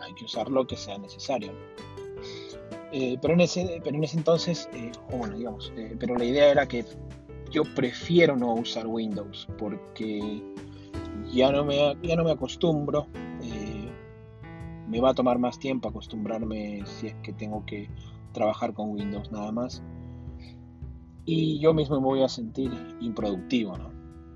hay 0.00 0.14
que 0.14 0.24
usar 0.24 0.50
lo 0.50 0.66
que 0.66 0.76
sea 0.76 0.98
necesario. 0.98 1.52
Eh, 2.94 3.16
pero, 3.22 3.32
en 3.32 3.40
ese, 3.40 3.80
pero 3.82 3.96
en 3.96 4.04
ese 4.04 4.18
entonces, 4.18 4.68
bueno, 5.10 5.36
digamos, 5.36 5.72
pero 5.98 6.14
la 6.14 6.24
idea 6.24 6.50
era 6.50 6.68
que 6.68 6.84
yo 7.50 7.62
prefiero 7.74 8.36
no 8.36 8.54
usar 8.54 8.86
Windows 8.86 9.48
porque 9.58 10.42
ya 11.32 11.50
no 11.50 11.64
me, 11.64 11.96
ya 12.02 12.16
no 12.16 12.24
me 12.24 12.32
acostumbro. 12.32 13.06
me 14.88 15.00
va 15.00 15.10
a 15.10 15.14
tomar 15.14 15.38
más 15.38 15.58
tiempo 15.58 15.88
acostumbrarme 15.88 16.82
si 16.84 17.06
es 17.08 17.14
que 17.22 17.32
tengo 17.32 17.64
que 17.64 17.88
trabajar 18.32 18.74
con 18.74 18.90
Windows 18.90 19.32
nada 19.32 19.50
más. 19.52 19.82
Y 21.24 21.60
yo 21.60 21.72
mismo 21.72 22.00
me 22.00 22.06
voy 22.06 22.22
a 22.22 22.28
sentir 22.28 22.70
improductivo. 23.00 23.76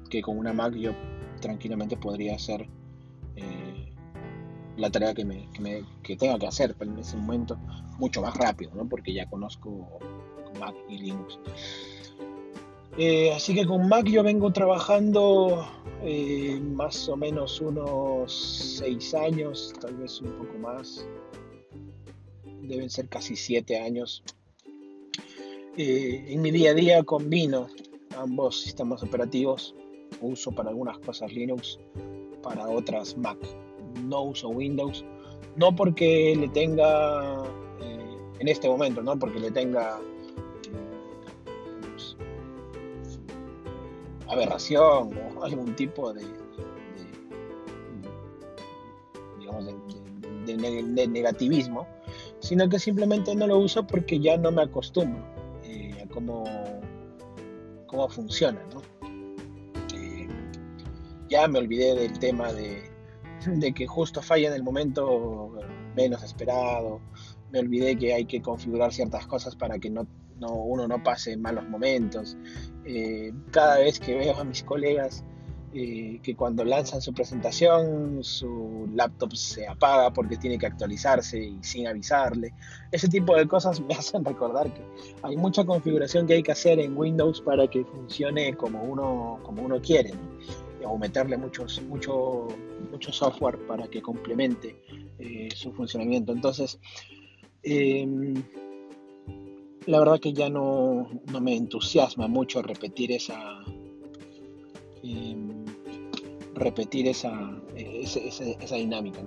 Que 0.08 0.22
con 0.22 0.38
una 0.38 0.52
Mac 0.52 0.74
yo 0.74 0.92
tranquilamente 1.40 1.96
podría 1.96 2.36
hacer 2.36 2.68
la 4.76 4.90
tarea 4.90 5.14
que, 5.14 5.24
me, 5.24 5.48
que, 6.02 6.16
tenga 6.16 6.38
que 6.38 6.46
hacer 6.46 6.74
pero 6.78 6.92
en 6.92 6.98
ese 6.98 7.16
momento 7.16 7.58
mucho 7.98 8.20
más 8.20 8.36
rápido, 8.36 8.72
¿no? 8.74 8.88
porque 8.88 9.12
ya 9.12 9.28
conozco 9.28 9.98
Mac 10.60 10.74
y 10.88 10.98
Linux. 10.98 11.38
Eh, 12.98 13.30
así 13.32 13.54
que 13.54 13.66
con 13.66 13.88
Mac 13.88 14.06
yo 14.06 14.22
vengo 14.22 14.50
trabajando 14.52 15.66
eh, 16.02 16.58
más 16.62 17.08
o 17.08 17.16
menos 17.16 17.60
unos 17.60 18.78
seis 18.78 19.12
años, 19.14 19.74
tal 19.80 19.96
vez 19.96 20.20
un 20.20 20.32
poco 20.32 20.58
más. 20.58 21.06
Deben 22.62 22.88
ser 22.88 23.08
casi 23.08 23.36
siete 23.36 23.78
años. 23.78 24.22
Eh, 25.76 26.24
en 26.28 26.40
mi 26.40 26.50
día 26.50 26.70
a 26.70 26.74
día 26.74 27.02
combino 27.02 27.68
ambos 28.16 28.62
sistemas 28.62 29.02
operativos. 29.02 29.74
Uso 30.22 30.50
para 30.52 30.70
algunas 30.70 30.98
cosas 31.00 31.30
Linux, 31.32 31.78
para 32.42 32.66
otras 32.68 33.16
Mac 33.16 33.38
no 34.04 34.22
uso 34.22 34.48
Windows, 34.48 35.04
no 35.56 35.74
porque 35.74 36.36
le 36.38 36.48
tenga, 36.48 37.44
en 38.38 38.48
este 38.48 38.68
momento, 38.68 39.02
no 39.02 39.18
porque 39.18 39.40
le 39.40 39.50
tenga 39.50 39.98
aberración 44.36 45.10
o 45.38 45.44
algún 45.44 45.74
tipo 45.76 46.12
de, 46.12 46.24
digamos, 49.38 49.66
de, 50.46 51.08
negativismo, 51.08 51.86
sino 52.40 52.68
que 52.68 52.78
simplemente 52.78 53.34
no 53.34 53.46
lo 53.46 53.58
uso 53.58 53.86
porque 53.86 54.20
ya 54.20 54.36
no 54.36 54.52
me 54.52 54.62
acostumbro 54.62 55.22
eh, 55.64 56.02
a 56.04 56.08
cómo, 56.08 56.44
cómo 57.86 58.08
funciona. 58.08 58.60
ya 61.28 61.48
me 61.48 61.58
olvidé 61.58 61.96
del 61.96 62.18
tema 62.20 62.52
de, 62.52 62.88
de 63.46 63.72
que 63.72 63.86
justo 63.86 64.22
falla 64.22 64.48
en 64.48 64.54
el 64.54 64.62
momento 64.62 65.52
menos 65.96 66.22
esperado. 66.22 67.00
Me 67.50 67.60
olvidé 67.60 67.96
que 67.96 68.14
hay 68.14 68.26
que 68.26 68.40
configurar 68.40 68.92
ciertas 68.92 69.26
cosas 69.26 69.56
para 69.56 69.78
que 69.78 69.90
no, 69.90 70.06
uno 70.40 70.86
no 70.86 71.02
pase 71.02 71.36
malos 71.36 71.68
momentos. 71.68 72.36
Eh, 72.84 73.32
cada 73.50 73.78
vez 73.78 73.98
que 73.98 74.14
veo 74.14 74.36
a 74.38 74.44
mis 74.44 74.62
colegas 74.62 75.24
eh, 75.74 76.20
que 76.22 76.34
cuando 76.34 76.64
lanzan 76.64 77.02
su 77.02 77.12
presentación 77.12 78.24
su 78.24 78.88
laptop 78.94 79.34
se 79.34 79.66
apaga 79.66 80.10
porque 80.10 80.36
tiene 80.36 80.58
que 80.58 80.66
actualizarse 80.66 81.38
y 81.38 81.58
sin 81.62 81.86
avisarle. 81.86 82.54
Ese 82.92 83.08
tipo 83.08 83.36
de 83.36 83.46
cosas 83.46 83.80
me 83.80 83.94
hacen 83.98 84.24
recordar 84.24 84.72
que 84.72 84.82
hay 85.22 85.36
mucha 85.36 85.64
configuración 85.64 86.26
que 86.26 86.34
hay 86.34 86.42
que 86.42 86.52
hacer 86.52 86.78
en 86.80 86.96
Windows 86.96 87.40
para 87.40 87.66
que 87.68 87.84
funcione 87.84 88.54
como 88.56 88.82
uno, 88.82 89.40
como 89.42 89.62
uno 89.62 89.80
quiere. 89.80 90.12
O 90.88 90.96
meterle 90.96 91.36
muchos, 91.36 91.82
mucho 91.82 92.46
mucho 92.90 93.12
software 93.12 93.58
para 93.66 93.86
que 93.88 94.00
complemente 94.00 94.76
eh, 95.18 95.48
su 95.54 95.72
funcionamiento. 95.72 96.32
Entonces, 96.32 96.78
em, 97.62 98.34
la 99.86 100.00
verdad 100.00 100.20
que 100.20 100.32
ya 100.32 100.48
no, 100.50 101.08
me 101.40 101.56
entusiasma 101.56 102.26
mucho 102.26 102.60
repetir 102.60 103.12
esa 103.12 103.62
em, 105.02 105.64
repetir 106.54 107.06
esa, 107.06 107.32
esa, 107.76 108.76
dinámica. 108.76 109.20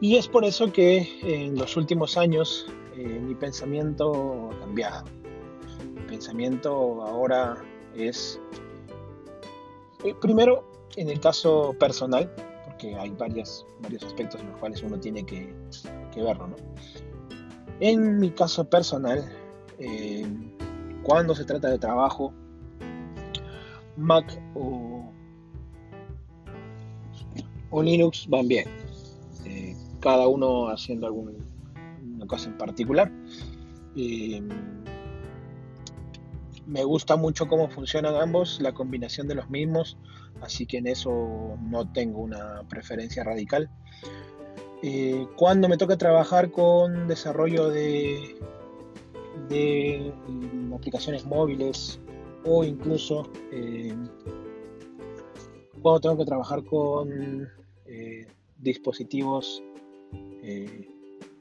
Y 0.00 0.16
es 0.16 0.26
por 0.26 0.44
eso 0.44 0.72
que 0.72 1.08
en 1.22 1.56
los 1.56 1.76
últimos 1.76 2.16
años 2.16 2.66
eh, 2.96 3.20
mi 3.20 3.34
pensamiento 3.34 4.50
ha 4.50 4.60
cambiado. 4.60 5.04
Mi 5.94 6.02
pensamiento 6.02 7.02
ahora 7.02 7.62
es, 7.94 8.40
eh, 10.04 10.14
primero, 10.20 10.64
en 10.96 11.10
el 11.10 11.20
caso 11.20 11.74
personal, 11.78 12.32
porque 12.64 12.96
hay 12.96 13.10
varios 13.10 13.64
aspectos 14.04 14.40
en 14.40 14.50
los 14.50 14.58
cuales 14.58 14.82
uno 14.82 14.98
tiene 14.98 15.24
que, 15.24 15.54
verlo. 16.16 16.48
¿no? 16.48 16.56
En 17.80 18.18
mi 18.18 18.30
caso 18.30 18.68
personal, 18.68 19.24
eh, 19.78 20.26
cuando 21.02 21.34
se 21.34 21.44
trata 21.44 21.68
de 21.68 21.78
trabajo, 21.78 22.32
Mac 23.96 24.40
o, 24.54 25.10
Linux 27.82 28.28
van 28.28 28.46
bien. 28.46 28.68
Eh, 29.44 29.76
cada 30.00 30.28
uno 30.28 30.68
haciendo 30.68 31.06
alguna 31.06 31.32
cosa 32.28 32.48
en 32.48 32.56
particular. 32.56 33.10
Eh, 33.96 34.40
me 36.66 36.84
gusta 36.84 37.16
mucho 37.16 37.46
cómo 37.46 37.68
funcionan 37.68 38.14
ambos, 38.16 38.60
la 38.60 38.72
combinación 38.72 39.28
de 39.28 39.34
los 39.34 39.50
mismos, 39.50 39.98
así 40.40 40.66
que 40.66 40.78
en 40.78 40.86
eso 40.86 41.56
no 41.60 41.90
tengo 41.92 42.20
una 42.20 42.62
preferencia 42.68 43.22
radical. 43.24 43.70
Eh, 44.86 45.26
cuando 45.36 45.66
me 45.66 45.78
toca 45.78 45.96
trabajar 45.96 46.50
con 46.50 47.08
desarrollo 47.08 47.70
de, 47.70 48.36
aplicaciones 50.74 51.24
móviles 51.24 51.98
o 52.44 52.62
incluso 52.64 53.26
eh, 53.50 53.96
cuando 55.80 56.00
tengo 56.00 56.18
que 56.18 56.26
trabajar 56.26 56.62
con 56.64 57.48
eh, 57.86 58.26
dispositivos 58.58 59.62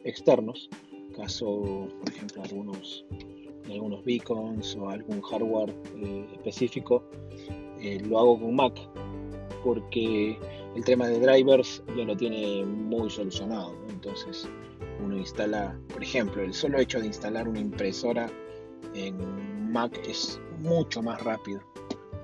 externos, 0.06 0.69
caso 1.13 1.89
por 1.99 2.10
ejemplo 2.13 2.43
algunos, 2.43 3.03
algunos 3.69 4.06
beacons 4.06 4.73
o 4.77 4.89
algún 4.89 5.21
hardware 5.21 5.75
específico, 6.32 7.03
lo 8.08 8.19
hago 8.19 8.39
con 8.39 8.56
Mac 8.56 8.73
porque 9.65 10.38
el 10.75 10.83
tema 10.83 11.07
de 11.07 11.19
drivers 11.19 11.83
ya 11.95 12.03
lo 12.03 12.15
tiene 12.15 12.65
muy 12.65 13.09
solucionado. 13.09 13.75
Entonces 13.89 14.47
uno 15.03 15.17
instala, 15.17 15.77
por 15.91 16.03
ejemplo, 16.03 16.41
el 16.41 16.53
solo 16.53 16.79
hecho 16.79 16.99
de 16.99 17.07
instalar 17.07 17.47
una 17.47 17.59
impresora 17.59 18.29
en 18.93 19.71
Mac 19.71 19.99
es 20.07 20.39
mucho 20.59 21.01
más 21.01 21.21
rápido. 21.23 21.62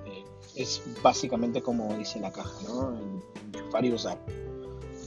Eh, 0.05 0.23
es 0.55 0.81
básicamente 1.03 1.62
como 1.62 1.93
dice 1.97 2.19
la 2.19 2.31
caja, 2.31 2.57
¿no? 2.67 2.97
Enchufar 3.53 3.85
y 3.85 3.93
usar. 3.93 4.19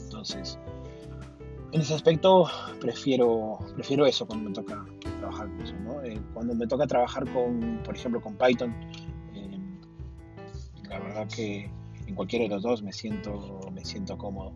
Entonces, 0.05 0.59
en 1.73 1.81
ese 1.81 1.95
aspecto 1.95 2.49
prefiero, 2.81 3.59
prefiero 3.75 4.07
eso 4.07 4.27
cuando 4.27 4.51
me 4.51 4.55
toca 4.55 4.85
trabajar 5.19 5.49
con 5.49 5.61
eso, 5.63 5.75
¿no? 5.77 6.03
Eh, 6.03 6.21
cuando 6.35 6.55
me 6.55 6.67
toca 6.67 6.87
trabajar 6.87 7.31
con, 7.33 7.81
por 7.85 7.97
ejemplo, 7.97 8.21
con 8.21 8.37
Python, 8.37 8.75
eh, 9.35 9.59
la 10.89 10.99
verdad 10.99 11.27
que 11.35 11.71
en 12.13 12.17
cualquiera 12.17 12.45
de 12.45 12.51
los 12.51 12.63
dos 12.63 12.83
me 12.83 12.93
siento, 12.93 13.59
me 13.73 13.85
siento 13.85 14.19
cómodo. 14.19 14.53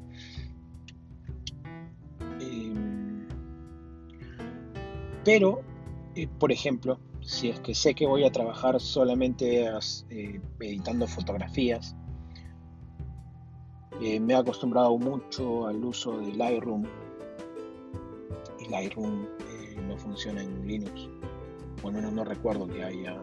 pero, 5.25 5.61
por 6.39 6.53
ejemplo, 6.53 7.01
si 7.21 7.49
es 7.49 7.59
que 7.59 7.75
sé 7.75 7.95
que 7.95 8.07
voy 8.07 8.25
a 8.25 8.31
trabajar 8.31 8.79
solamente 8.81 9.67
eh, 10.11 10.41
editando 10.61 11.09
fotografías, 11.09 11.97
eh, 14.01 14.21
me 14.21 14.35
he 14.35 14.37
acostumbrado 14.37 14.97
mucho 14.99 15.67
al 15.67 15.85
uso 15.85 16.17
de 16.19 16.33
Lightroom 16.33 16.85
y 18.61 18.69
Lightroom 18.69 19.25
eh, 19.25 19.81
no 19.89 19.97
funciona 19.97 20.43
en 20.43 20.65
Linux. 20.65 21.09
Bueno, 21.83 22.01
no, 22.03 22.13
no 22.13 22.25
recuerdo 22.25 22.69
que 22.69 22.85
haya 22.85 23.21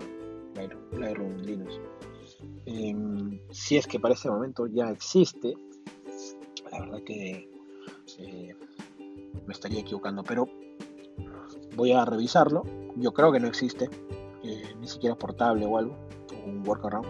Lightroom, 0.55 1.39
en 1.39 1.45
Linux. 1.45 1.79
Em, 2.65 3.39
si 3.51 3.77
es 3.77 3.87
que 3.87 3.99
para 3.99 4.13
ese 4.13 4.29
momento 4.29 4.67
ya 4.67 4.89
existe, 4.89 5.53
la 6.71 6.79
verdad 6.79 7.03
que 7.03 7.49
me 9.45 9.53
estaría 9.53 9.81
equivocando, 9.81 10.23
pero 10.23 10.47
voy 11.75 11.91
a 11.91 12.05
revisarlo. 12.05 12.63
Yo 12.95 13.13
creo 13.13 13.31
que 13.31 13.39
no 13.39 13.47
existe, 13.47 13.89
eh, 14.43 14.75
ni 14.79 14.87
siquiera 14.87 15.15
portable 15.15 15.65
o 15.65 15.77
algo, 15.77 15.95
un 16.45 16.67
workaround. 16.67 17.07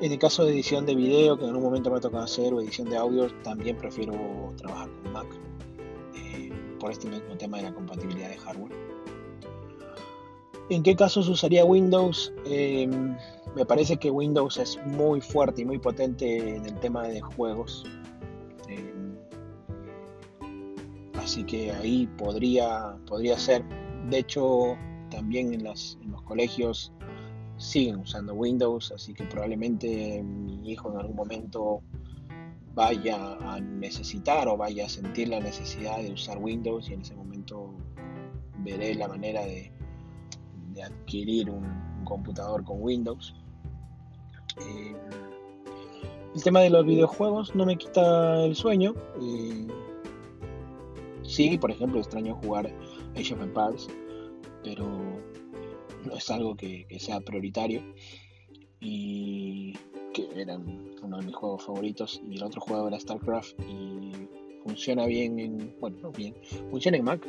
En 0.00 0.12
el 0.12 0.18
caso 0.18 0.44
de 0.44 0.52
edición 0.52 0.84
de 0.86 0.94
video, 0.94 1.38
que 1.38 1.46
en 1.46 1.54
un 1.54 1.62
momento 1.62 1.90
me 1.90 1.96
ha 1.96 2.00
tocado 2.00 2.24
hacer, 2.24 2.52
o 2.52 2.60
edición 2.60 2.90
de 2.90 2.96
audio, 2.96 3.28
también 3.42 3.76
prefiero 3.76 4.12
trabajar 4.56 4.90
con 4.90 5.12
Mac 5.12 5.26
eh, 6.16 6.52
por 6.80 6.90
este 6.90 7.08
mismo 7.08 7.36
tema 7.36 7.58
de 7.58 7.64
la 7.64 7.74
compatibilidad 7.74 8.28
de 8.28 8.36
hardware. 8.36 8.93
¿En 10.70 10.82
qué 10.82 10.96
casos 10.96 11.28
usaría 11.28 11.64
Windows? 11.64 12.32
Eh, 12.46 12.88
me 13.54 13.66
parece 13.66 13.96
que 13.98 14.10
Windows 14.10 14.56
es 14.56 14.78
muy 14.86 15.20
fuerte 15.20 15.62
y 15.62 15.64
muy 15.64 15.78
potente 15.78 16.56
en 16.56 16.64
el 16.64 16.78
tema 16.80 17.06
de 17.08 17.20
juegos. 17.20 17.84
así 21.24 21.42
que 21.44 21.72
ahí 21.72 22.06
podría, 22.18 22.96
podría 23.06 23.38
ser. 23.38 23.64
De 24.10 24.18
hecho, 24.18 24.76
también 25.10 25.54
en, 25.54 25.64
los 25.64 25.96
colegios 26.24 26.92
siguen 27.56 27.96
usando 27.96 28.34
Windows, 28.34 28.92
así 28.92 29.14
que 29.14 29.24
probablemente 29.24 30.22
mi 30.22 30.70
hijo 30.70 30.92
en 30.92 30.98
algún 30.98 31.16
momento 31.16 31.82
vaya 32.74 33.36
a 33.40 33.60
necesitar 33.60 34.48
o 34.48 34.56
vaya 34.56 34.86
a 34.86 34.88
sentir 34.88 35.28
la 35.28 35.40
necesidad 35.40 35.98
de 35.98 36.12
usar 36.12 36.38
Windows 36.38 36.90
y 36.90 36.94
en 36.94 37.00
ese 37.00 37.14
momento 37.14 37.72
veré 38.58 38.94
la 38.94 39.08
manera 39.08 39.46
de, 39.46 39.72
adquirir 40.82 41.50
un, 41.50 41.94
computador 42.04 42.62
con 42.64 42.82
Windows. 42.82 43.34
Eh, 44.60 44.94
el 46.34 46.42
tema 46.42 46.60
de 46.60 46.68
los 46.68 46.84
videojuegos 46.84 47.54
no 47.54 47.64
me 47.64 47.76
quita 47.76 48.44
el 48.44 48.54
sueño. 48.54 48.94
Eh, 49.22 49.66
Sí, 51.24 51.56
por 51.58 51.70
ejemplo, 51.70 52.00
extraño 52.00 52.36
jugar 52.36 52.70
Age 53.16 53.34
of 53.34 53.40
Empires, 53.40 53.88
pero 54.62 54.86
no 56.04 56.14
es 56.14 56.30
algo 56.30 56.54
que, 56.54 56.86
sea 57.00 57.20
prioritario. 57.20 57.82
Y 58.80 59.72
que 60.12 60.28
era 60.36 60.58
uno 61.02 61.18
de 61.18 61.26
mis 61.26 61.34
juegos 61.34 61.64
favoritos. 61.64 62.20
Y 62.28 62.36
el 62.36 62.42
otro 62.42 62.60
juego 62.60 62.86
era 62.88 63.00
StarCraft 63.00 63.58
y 63.60 64.12
funciona 64.62 65.06
bien 65.06 65.38
en. 65.38 65.74
Bueno, 65.80 65.96
no 66.02 66.12
bien, 66.12 66.34
funciona 66.70 66.98
en 66.98 67.04
Mac. 67.04 67.26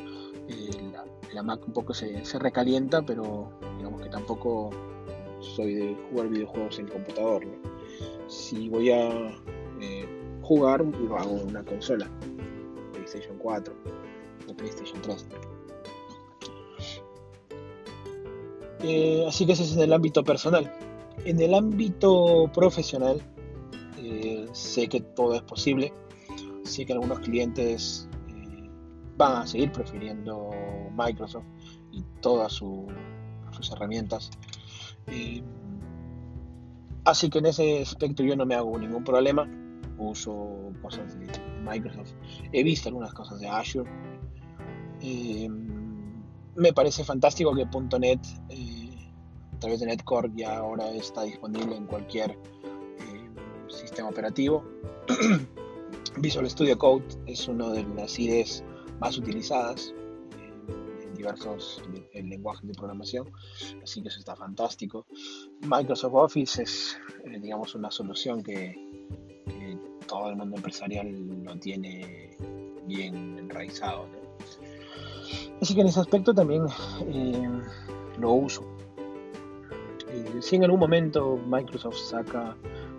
Eh, 0.48 0.92
la, 1.34 1.44
Mac 1.44 1.68
un 1.68 1.74
poco 1.74 1.94
se, 1.94 2.22
recalienta, 2.40 3.02
pero 3.02 3.52
digamos 3.78 4.02
que 4.02 4.10
tampoco 4.10 4.70
soy 5.40 5.76
de 5.76 5.98
jugar 6.10 6.30
videojuegos 6.30 6.80
en 6.80 6.88
computador. 6.88 7.46
Si 8.28 8.70
voy 8.70 8.92
a 8.92 9.10
eh, 9.82 10.06
jugar, 10.42 10.84
lo 10.84 11.18
hago 11.18 11.38
en 11.38 11.50
una 11.50 11.64
consola. 11.64 12.10
PlayStation 12.94 13.38
4 13.38 13.74
o 14.48 14.54
PlayStation 14.56 15.02
3. 15.02 15.28
Eh, 18.84 19.26
así 19.28 19.46
que 19.46 19.54
ese 19.54 19.64
es 19.64 19.76
en 19.76 19.82
el 19.82 19.94
ámbito 19.94 20.24
personal. 20.24 20.72
En 21.26 21.40
el 21.40 21.54
ámbito 21.54 22.50
profesional, 22.54 23.22
sé 24.52 24.88
que 24.88 25.02
todo 25.02 25.36
es 25.36 25.42
posible. 25.42 25.92
Sé 26.64 26.86
que 26.86 26.94
algunos 26.94 27.20
clientes 27.20 28.08
van 29.18 29.44
a 29.44 29.48
seguir 29.48 29.72
prefiriendo 29.72 30.50
Microsoft 30.96 31.46
y 31.92 32.04
todas 32.22 32.54
sus 32.54 32.86
herramientas. 33.72 34.30
así 37.06 37.30
que 37.30 37.40
en 37.40 37.46
ese 37.46 37.82
aspecto 37.82 38.24
yo 38.24 38.36
no 38.36 38.46
me 38.46 38.56
hago 38.56 38.78
ningún 38.78 39.04
problema. 39.04 39.48
Uso 39.98 40.74
cosas 40.82 41.18
de 41.18 41.28
Microsoft. 41.64 42.14
He 42.52 42.64
visto 42.64 42.90
algunas 42.90 43.14
cosas 43.14 43.40
de 43.40 43.48
Azure. 43.48 43.90
Me 46.56 46.74
parece 46.74 47.04
fantástico 47.04 47.54
que 47.54 47.66
.NET 48.00 48.20
eh, 48.50 49.12
a 49.54 49.60
través 49.60 49.80
de 49.82 49.88
NetCore 49.88 50.32
ya 50.36 50.58
ahora 50.58 50.90
está 50.92 51.24
disponible 51.24 51.76
en 51.76 51.86
cualquier 51.86 52.32
eh, 52.32 53.30
sistema 53.68 54.10
operativo. 54.10 54.64
Visual 56.18 56.50
Studio 56.50 56.78
Code 56.78 57.04
es 57.26 57.48
una 57.48 57.70
de 57.70 57.84
las 57.96 58.18
IDEs 58.18 58.64
más 59.00 59.18
utilizadas 59.18 59.94
en 61.04 61.14
diversos 61.14 61.82
lenguajes 62.14 62.68
de 62.68 62.74
programación, 62.74 63.32
así 63.82 64.02
que 64.02 64.10
eso 64.10 64.20
está 64.20 64.36
fantástico. 64.36 65.06
Microsoft 65.62 66.14
Office 66.14 66.64
es, 66.64 66.98
digamos, 67.42 67.76
una 67.76 67.90
solución 67.92 68.44
que 68.44 68.76
todo 70.08 70.30
el 70.30 70.36
mundo 70.36 70.58
empresarial 70.58 71.44
lo 71.44 71.58
tiene 71.58 72.38
bien 72.86 73.38
enraizado. 73.40 74.08
Así 75.62 75.74
que 75.74 75.82
en 75.82 75.88
ese 75.88 76.00
aspecto 76.00 76.34
también 76.34 76.66
eh, 77.08 77.50
lo 78.20 78.32
uso. 78.34 78.64
Eh, 80.10 80.42
si 80.42 80.58
en 80.58 80.66
algún 80.66 80.80
momento 80.80 81.38
Microsoft 81.48 81.98
saca 81.98 82.56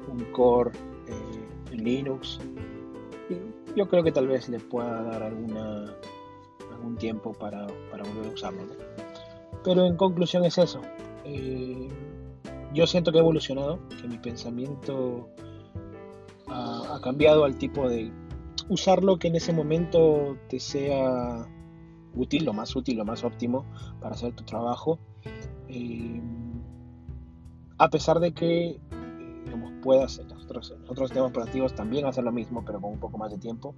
un 0.08 0.24
core 0.32 0.72
eh, 1.06 1.76
Linux, 1.76 2.40
yo 3.76 3.86
creo 3.88 4.02
que 4.02 4.10
tal 4.10 4.26
vez 4.26 4.48
le 4.48 4.58
pueda 4.58 5.02
dar 5.02 5.22
alguna, 5.22 5.94
algún 6.72 6.96
tiempo 6.96 7.32
para, 7.32 7.66
para 7.90 8.04
volver 8.04 8.26
a 8.30 8.34
usarlo. 8.34 8.62
Pero 9.62 9.84
en 9.84 9.96
conclusión 9.96 10.44
es 10.44 10.56
eso. 10.56 10.80
Eh, 11.24 11.88
yo 12.72 12.86
siento 12.86 13.12
que 13.12 13.18
he 13.18 13.20
evolucionado, 13.20 13.78
que 14.00 14.08
mi 14.08 14.18
pensamiento 14.18 15.28
ha, 16.48 16.98
cambiado 17.02 17.44
al 17.44 17.56
tipo 17.56 17.88
de 17.88 18.10
usar 18.68 19.04
lo 19.04 19.18
que 19.18 19.28
en 19.28 19.36
ese 19.36 19.52
momento 19.52 20.36
te 20.48 20.58
sea 20.58 21.46
útil, 22.14 22.44
lo 22.44 22.54
más 22.54 22.74
útil, 22.74 22.96
lo 22.96 23.04
más 23.04 23.24
óptimo 23.24 23.66
para 24.00 24.14
hacer 24.14 24.32
tu 24.32 24.44
trabajo. 24.44 24.98
Eh, 25.68 26.20
a 27.78 27.90
pesar 27.90 28.20
de 28.20 28.32
que 28.32 28.80
digamos, 29.44 29.72
puedas 29.82 30.18
otros, 30.46 30.74
otros 30.88 31.10
temas 31.10 31.30
operativos 31.30 31.74
también 31.74 32.06
hacer 32.06 32.24
lo 32.24 32.32
mismo, 32.32 32.64
pero 32.64 32.80
con 32.80 32.92
un 32.92 33.00
poco 33.00 33.18
más 33.18 33.30
de 33.30 33.38
tiempo. 33.38 33.74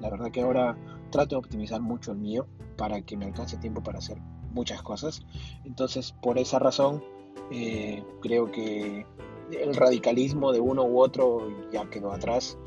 La 0.00 0.10
verdad 0.10 0.30
que 0.30 0.42
ahora 0.42 0.76
trato 1.10 1.36
de 1.36 1.38
optimizar 1.38 1.80
mucho 1.80 2.12
el 2.12 2.18
mío 2.18 2.46
para 2.76 3.00
que 3.02 3.16
me 3.16 3.26
alcance 3.26 3.56
tiempo 3.56 3.82
para 3.82 3.98
hacer 3.98 4.18
muchas 4.52 4.82
cosas. 4.82 5.22
Entonces, 5.64 6.12
por 6.12 6.38
esa 6.38 6.58
razón, 6.58 7.02
eh, 7.50 8.04
creo 8.20 8.50
que 8.50 9.06
el 9.50 9.74
radicalismo 9.74 10.52
de 10.52 10.60
uno 10.60 10.84
u 10.84 11.00
otro 11.00 11.48
ya 11.72 11.88
quedó 11.90 12.12
atrás. 12.12 12.58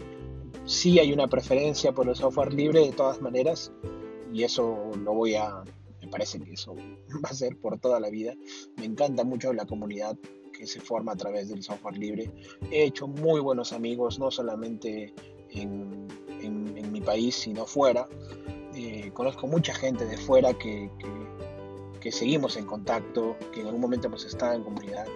Sí 0.66 1.00
hay 1.00 1.12
una 1.14 1.28
preferencia 1.28 1.92
por 1.94 2.08
el 2.08 2.16
software 2.16 2.54
libre 2.54 2.82
de 2.82 2.92
todas 2.92 3.22
maneras 3.22 3.72
y 4.32 4.44
eso 4.44 4.92
lo 4.98 5.14
voy 5.14 5.36
a, 5.36 5.64
me 6.02 6.08
parece 6.08 6.40
que 6.40 6.54
eso 6.54 6.76
va 7.24 7.30
a 7.30 7.34
ser 7.34 7.60
por 7.60 7.80
toda 7.80 8.00
la 8.00 8.10
vida. 8.10 8.34
Me 8.78 8.86
encanta 8.86 9.24
mucho 9.24 9.54
la 9.54 9.66
comunidad 9.66 10.18
que 10.54 10.66
se 10.68 10.80
forma 10.80 11.12
a 11.12 11.16
través 11.16 11.50
del 11.50 11.62
software 11.62 11.98
libre. 11.98 12.32
He 12.72 12.84
hecho 12.86 13.08
muy 13.08 13.42
buenos 13.42 13.74
amigos, 13.74 14.20
no 14.20 14.32
solamente 14.32 15.14
en, 15.50 16.08
en, 16.42 16.92
mi 16.92 17.02
país, 17.02 17.36
sino 17.36 17.66
fuera. 17.66 18.08
Eh, 18.76 19.12
conozco 19.14 19.48
mucha 19.48 19.74
gente 19.74 20.06
de 20.06 20.18
fuera 20.18 20.54
que, 20.54 20.90
que, 22.00 22.12
seguimos 22.12 22.58
en 22.58 22.66
contacto, 22.66 23.36
que 23.52 23.62
en 23.62 23.68
algún 23.68 23.82
momento 23.82 24.08
hemos 24.08 24.26
estado 24.26 24.54
en 24.54 24.64
comunidad 24.64 25.08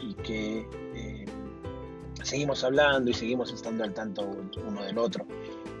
y 0.00 0.12
que 0.14 0.66
eh, 0.94 1.24
seguimos 2.22 2.62
hablando 2.64 3.10
y 3.10 3.14
seguimos 3.14 3.52
estando 3.52 3.84
al 3.84 3.94
tanto 3.94 4.28
uno 4.66 4.82
del 4.82 4.98
otro. 4.98 5.24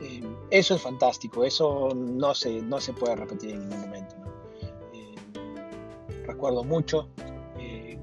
Eh, 0.00 0.22
eso 0.50 0.74
es 0.76 0.82
fantástico, 0.82 1.44
eso 1.44 1.90
no 1.94 2.34
se, 2.34 2.62
no 2.62 2.80
se 2.80 2.92
puede 2.92 3.16
repetir 3.16 3.50
en 3.50 3.68
ningún 3.68 3.80
momento. 3.80 4.14
recuerdo 6.24 6.64
mucho 6.64 7.08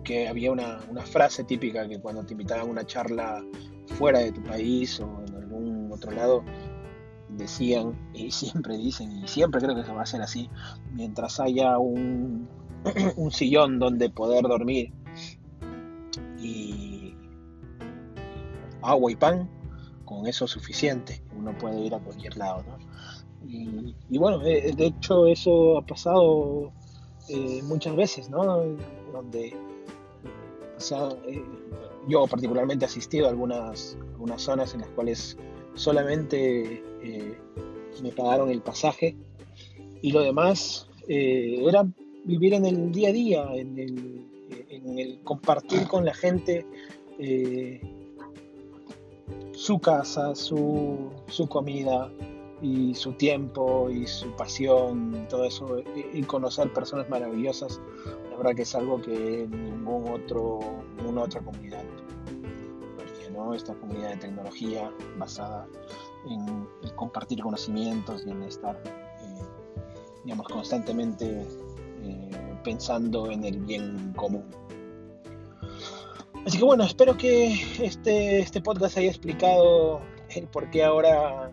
que 0.10 0.28
había 0.28 0.52
una, 0.52 0.80
una, 0.90 1.04
frase 1.04 1.44
típica 1.44 1.88
que 1.88 2.00
cuando 2.00 2.26
te 2.26 2.34
invitaban 2.34 2.66
a 2.66 2.72
una 2.72 2.84
charla 2.84 3.46
fuera 3.90 4.18
de 4.18 4.32
tu 4.32 4.42
país 4.42 5.00
o 5.00 5.24
en 5.28 5.36
algún 5.36 5.92
otro 5.92 6.12
lado, 6.12 6.44
decían 7.30 7.94
y 8.12 8.32
siempre 8.32 8.76
dicen, 8.76 9.12
y 9.12 9.28
siempre 9.28 9.62
creo 9.62 9.76
que 9.76 9.84
se 9.84 9.92
va 9.92 10.00
a 10.00 10.04
hacer 10.04 10.24
así, 10.24 10.50
mientras 10.94 11.40
haya 11.40 11.78
un, 11.78 12.50
un 13.18 13.30
sillón 13.30 13.78
donde 13.78 14.10
poder 14.10 14.48
dormir 14.48 14.92
y 16.40 17.14
agua 18.82 19.12
y 19.12 19.16
pan, 19.16 19.48
con 20.06 20.26
eso 20.26 20.46
es 20.46 20.52
suficiente, 20.52 21.22
uno 21.38 21.56
puede 21.56 21.82
ir 21.82 21.94
a 21.94 22.00
cualquier 22.00 22.36
lado. 22.36 22.64
¿no? 22.64 23.48
Y, 23.48 23.96
y, 24.10 24.18
bueno, 24.18 24.42
eh, 24.44 24.74
de 24.76 24.86
hecho 24.88 25.28
eso 25.28 25.78
ha 25.78 25.86
pasado 25.86 26.72
eh, 27.28 27.62
muchas 27.62 27.96
veces, 27.96 28.28
¿no? 28.32 28.44
Donde 29.14 29.56
eh, 31.28 31.44
yo 32.08 32.26
particularmente 32.28 32.86
he 32.86 32.88
asistido 32.88 33.28
a 33.28 33.30
algunas, 33.30 33.98
algunas 34.14 34.42
zonas 34.42 34.74
en 34.74 34.82
las 34.82 34.90
cuales 34.90 35.38
solamente 35.76 36.84
eh, 37.04 37.38
me 38.02 38.12
pagaron 38.12 38.50
el 38.50 38.62
pasaje. 38.62 39.16
Y 40.02 40.12
lo 40.12 40.22
demás 40.22 40.88
eh, 41.08 41.64
era 41.68 41.86
vivir 42.24 42.54
en 42.54 42.66
el 42.66 42.92
día 42.92 43.10
a 43.10 43.12
día, 43.12 43.50
en 43.54 43.78
el, 43.78 44.26
en 44.70 45.00
el 45.00 45.20
compartir 45.24 45.88
con 45.88 46.06
la 46.06 46.14
gente 46.14 46.66
su 49.52 49.80
casa, 49.80 50.36
su, 50.36 51.12
su 51.28 51.48
comida, 51.48 52.10
y 52.62 52.94
su 52.94 53.14
tiempo 53.14 53.90
y 53.90 54.06
su 54.06 54.32
pasión, 54.36 55.28
todo 55.30 55.46
eso, 55.46 55.80
y, 56.14 56.22
conocer 56.24 56.72
personas 56.74 57.10
maravillosas, 57.10 57.80
la 58.30 58.38
verdad 58.38 58.56
que 58.56 58.64
es 58.64 58.76
algo 58.76 59.02
que 59.02 59.48
ningún 59.50 60.10
otro, 60.10 60.60
ninguna 60.98 61.24
otra 61.24 61.42
comunidad 61.42 61.84
¿no? 63.34 63.54
Esta 63.54 63.74
comunidad 63.76 64.10
de 64.10 64.18
tecnología 64.18 64.92
basada 65.18 65.68
en, 66.30 66.68
compartir 66.96 67.42
conocimientos 67.42 68.24
y 68.26 68.32
en 68.32 68.44
estar, 68.44 68.76
eh, 68.76 69.44
digamos, 70.24 70.48
constantemente 70.48 71.46
eh, 72.04 72.60
pensando 72.64 73.30
en 73.32 73.44
el 73.44 73.60
bien 73.60 74.14
común. 74.16 74.46
Así 76.46 76.58
que 76.58 76.64
bueno, 76.64 76.84
espero 76.84 77.16
que 77.18 77.54
este, 77.82 78.40
este 78.40 78.62
podcast 78.62 78.98
haya 78.98 79.10
explicado 79.10 80.02
el 80.30 80.48
por 80.48 80.70
qué 80.70 80.84
ahora 80.84 81.52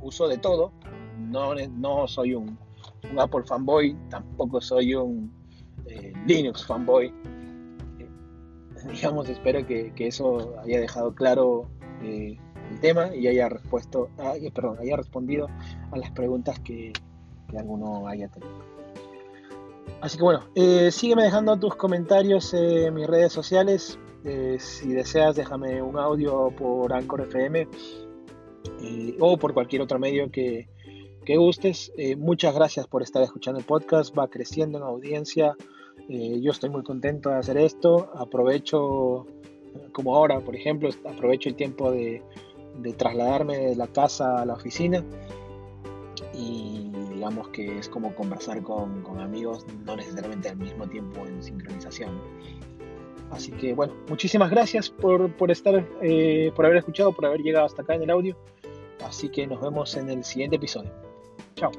uso 0.00 0.28
de 0.28 0.38
todo. 0.38 0.72
No, 1.18 2.08
soy 2.08 2.34
un, 2.34 2.58
Apple 3.18 3.42
fanboy, 3.44 3.96
tampoco 4.08 4.60
soy 4.60 4.94
un 4.94 5.32
eh, 5.86 6.12
Linux 6.26 6.64
fanboy. 6.66 7.12
Eh, 7.98 8.08
digamos, 8.92 9.28
espero 9.28 9.66
que, 9.66 9.92
eso 9.98 10.54
haya 10.64 10.80
dejado 10.80 11.14
claro 11.14 11.68
eh, 12.02 12.38
el 12.70 12.80
tema 12.80 13.14
y 13.14 13.26
haya, 13.28 13.48
respuesto, 13.48 14.08
respondido 14.96 15.48
a 15.92 15.96
las 15.98 16.10
preguntas 16.12 16.58
que, 16.60 16.92
que 17.48 17.58
alguno 17.58 18.08
haya 18.08 18.28
tenido. 18.28 18.70
Así 20.00 20.16
que 20.16 20.22
bueno, 20.22 20.40
sígueme 20.90 21.24
dejando 21.24 21.58
tus 21.58 21.76
comentarios 21.76 22.54
en 22.54 22.94
mis 22.94 23.06
redes 23.06 23.32
sociales. 23.32 23.98
si 24.58 24.88
deseas, 24.88 25.36
déjame 25.36 25.82
un 25.82 25.98
audio 25.98 26.50
por 26.56 26.92
Anchor 26.94 27.22
FM 27.22 27.68
eh, 28.82 29.16
o 29.20 29.36
por 29.36 29.54
cualquier 29.54 29.82
otro 29.82 29.98
medio 29.98 30.30
que, 30.30 30.68
que 31.24 31.36
gustes. 31.36 31.92
Eh, 31.96 32.16
muchas 32.16 32.54
gracias 32.54 32.86
por 32.86 33.02
estar 33.02 33.22
escuchando 33.22 33.58
el 33.60 33.66
podcast, 33.66 34.16
va 34.16 34.28
creciendo 34.28 34.78
en 34.78 34.84
audiencia. 34.84 35.56
Eh, 36.08 36.40
yo 36.40 36.50
estoy 36.50 36.70
muy 36.70 36.82
contento 36.82 37.30
de 37.30 37.36
hacer 37.36 37.56
esto. 37.56 38.10
Aprovecho, 38.14 39.26
como 39.92 40.16
ahora, 40.16 40.40
por 40.40 40.56
ejemplo, 40.56 40.88
aprovecho 41.04 41.48
el 41.48 41.54
tiempo 41.54 41.90
de, 41.90 42.22
de 42.78 42.92
trasladarme 42.92 43.58
de 43.58 43.76
la 43.76 43.86
casa 43.86 44.40
a 44.40 44.46
la 44.46 44.54
oficina 44.54 45.04
y 46.34 46.90
digamos 47.14 47.48
que 47.48 47.78
es 47.78 47.88
como 47.88 48.14
conversar 48.14 48.62
con, 48.62 49.02
con, 49.02 49.20
amigos, 49.20 49.66
no 49.84 49.96
necesariamente 49.96 50.48
al 50.48 50.56
mismo 50.56 50.86
tiempo 50.88 51.26
en 51.26 51.42
sincronización. 51.42 52.18
Así 53.30 53.52
que 53.52 53.74
bueno, 53.74 53.94
muchísimas 54.08 54.50
gracias 54.50 54.90
por, 54.90 55.32
por 55.36 55.50
estar, 55.50 55.86
eh, 56.02 56.52
por 56.54 56.66
haber 56.66 56.78
escuchado, 56.78 57.12
por 57.12 57.26
haber 57.26 57.40
llegado 57.40 57.66
hasta 57.66 57.82
acá 57.82 57.94
en 57.94 58.02
el 58.02 58.10
audio. 58.10 58.36
Así 59.04 59.28
que 59.28 59.46
nos 59.46 59.60
vemos 59.60 59.96
en 59.96 60.10
el 60.10 60.24
siguiente 60.24 60.56
episodio. 60.56 60.90
Chao. 61.54 61.70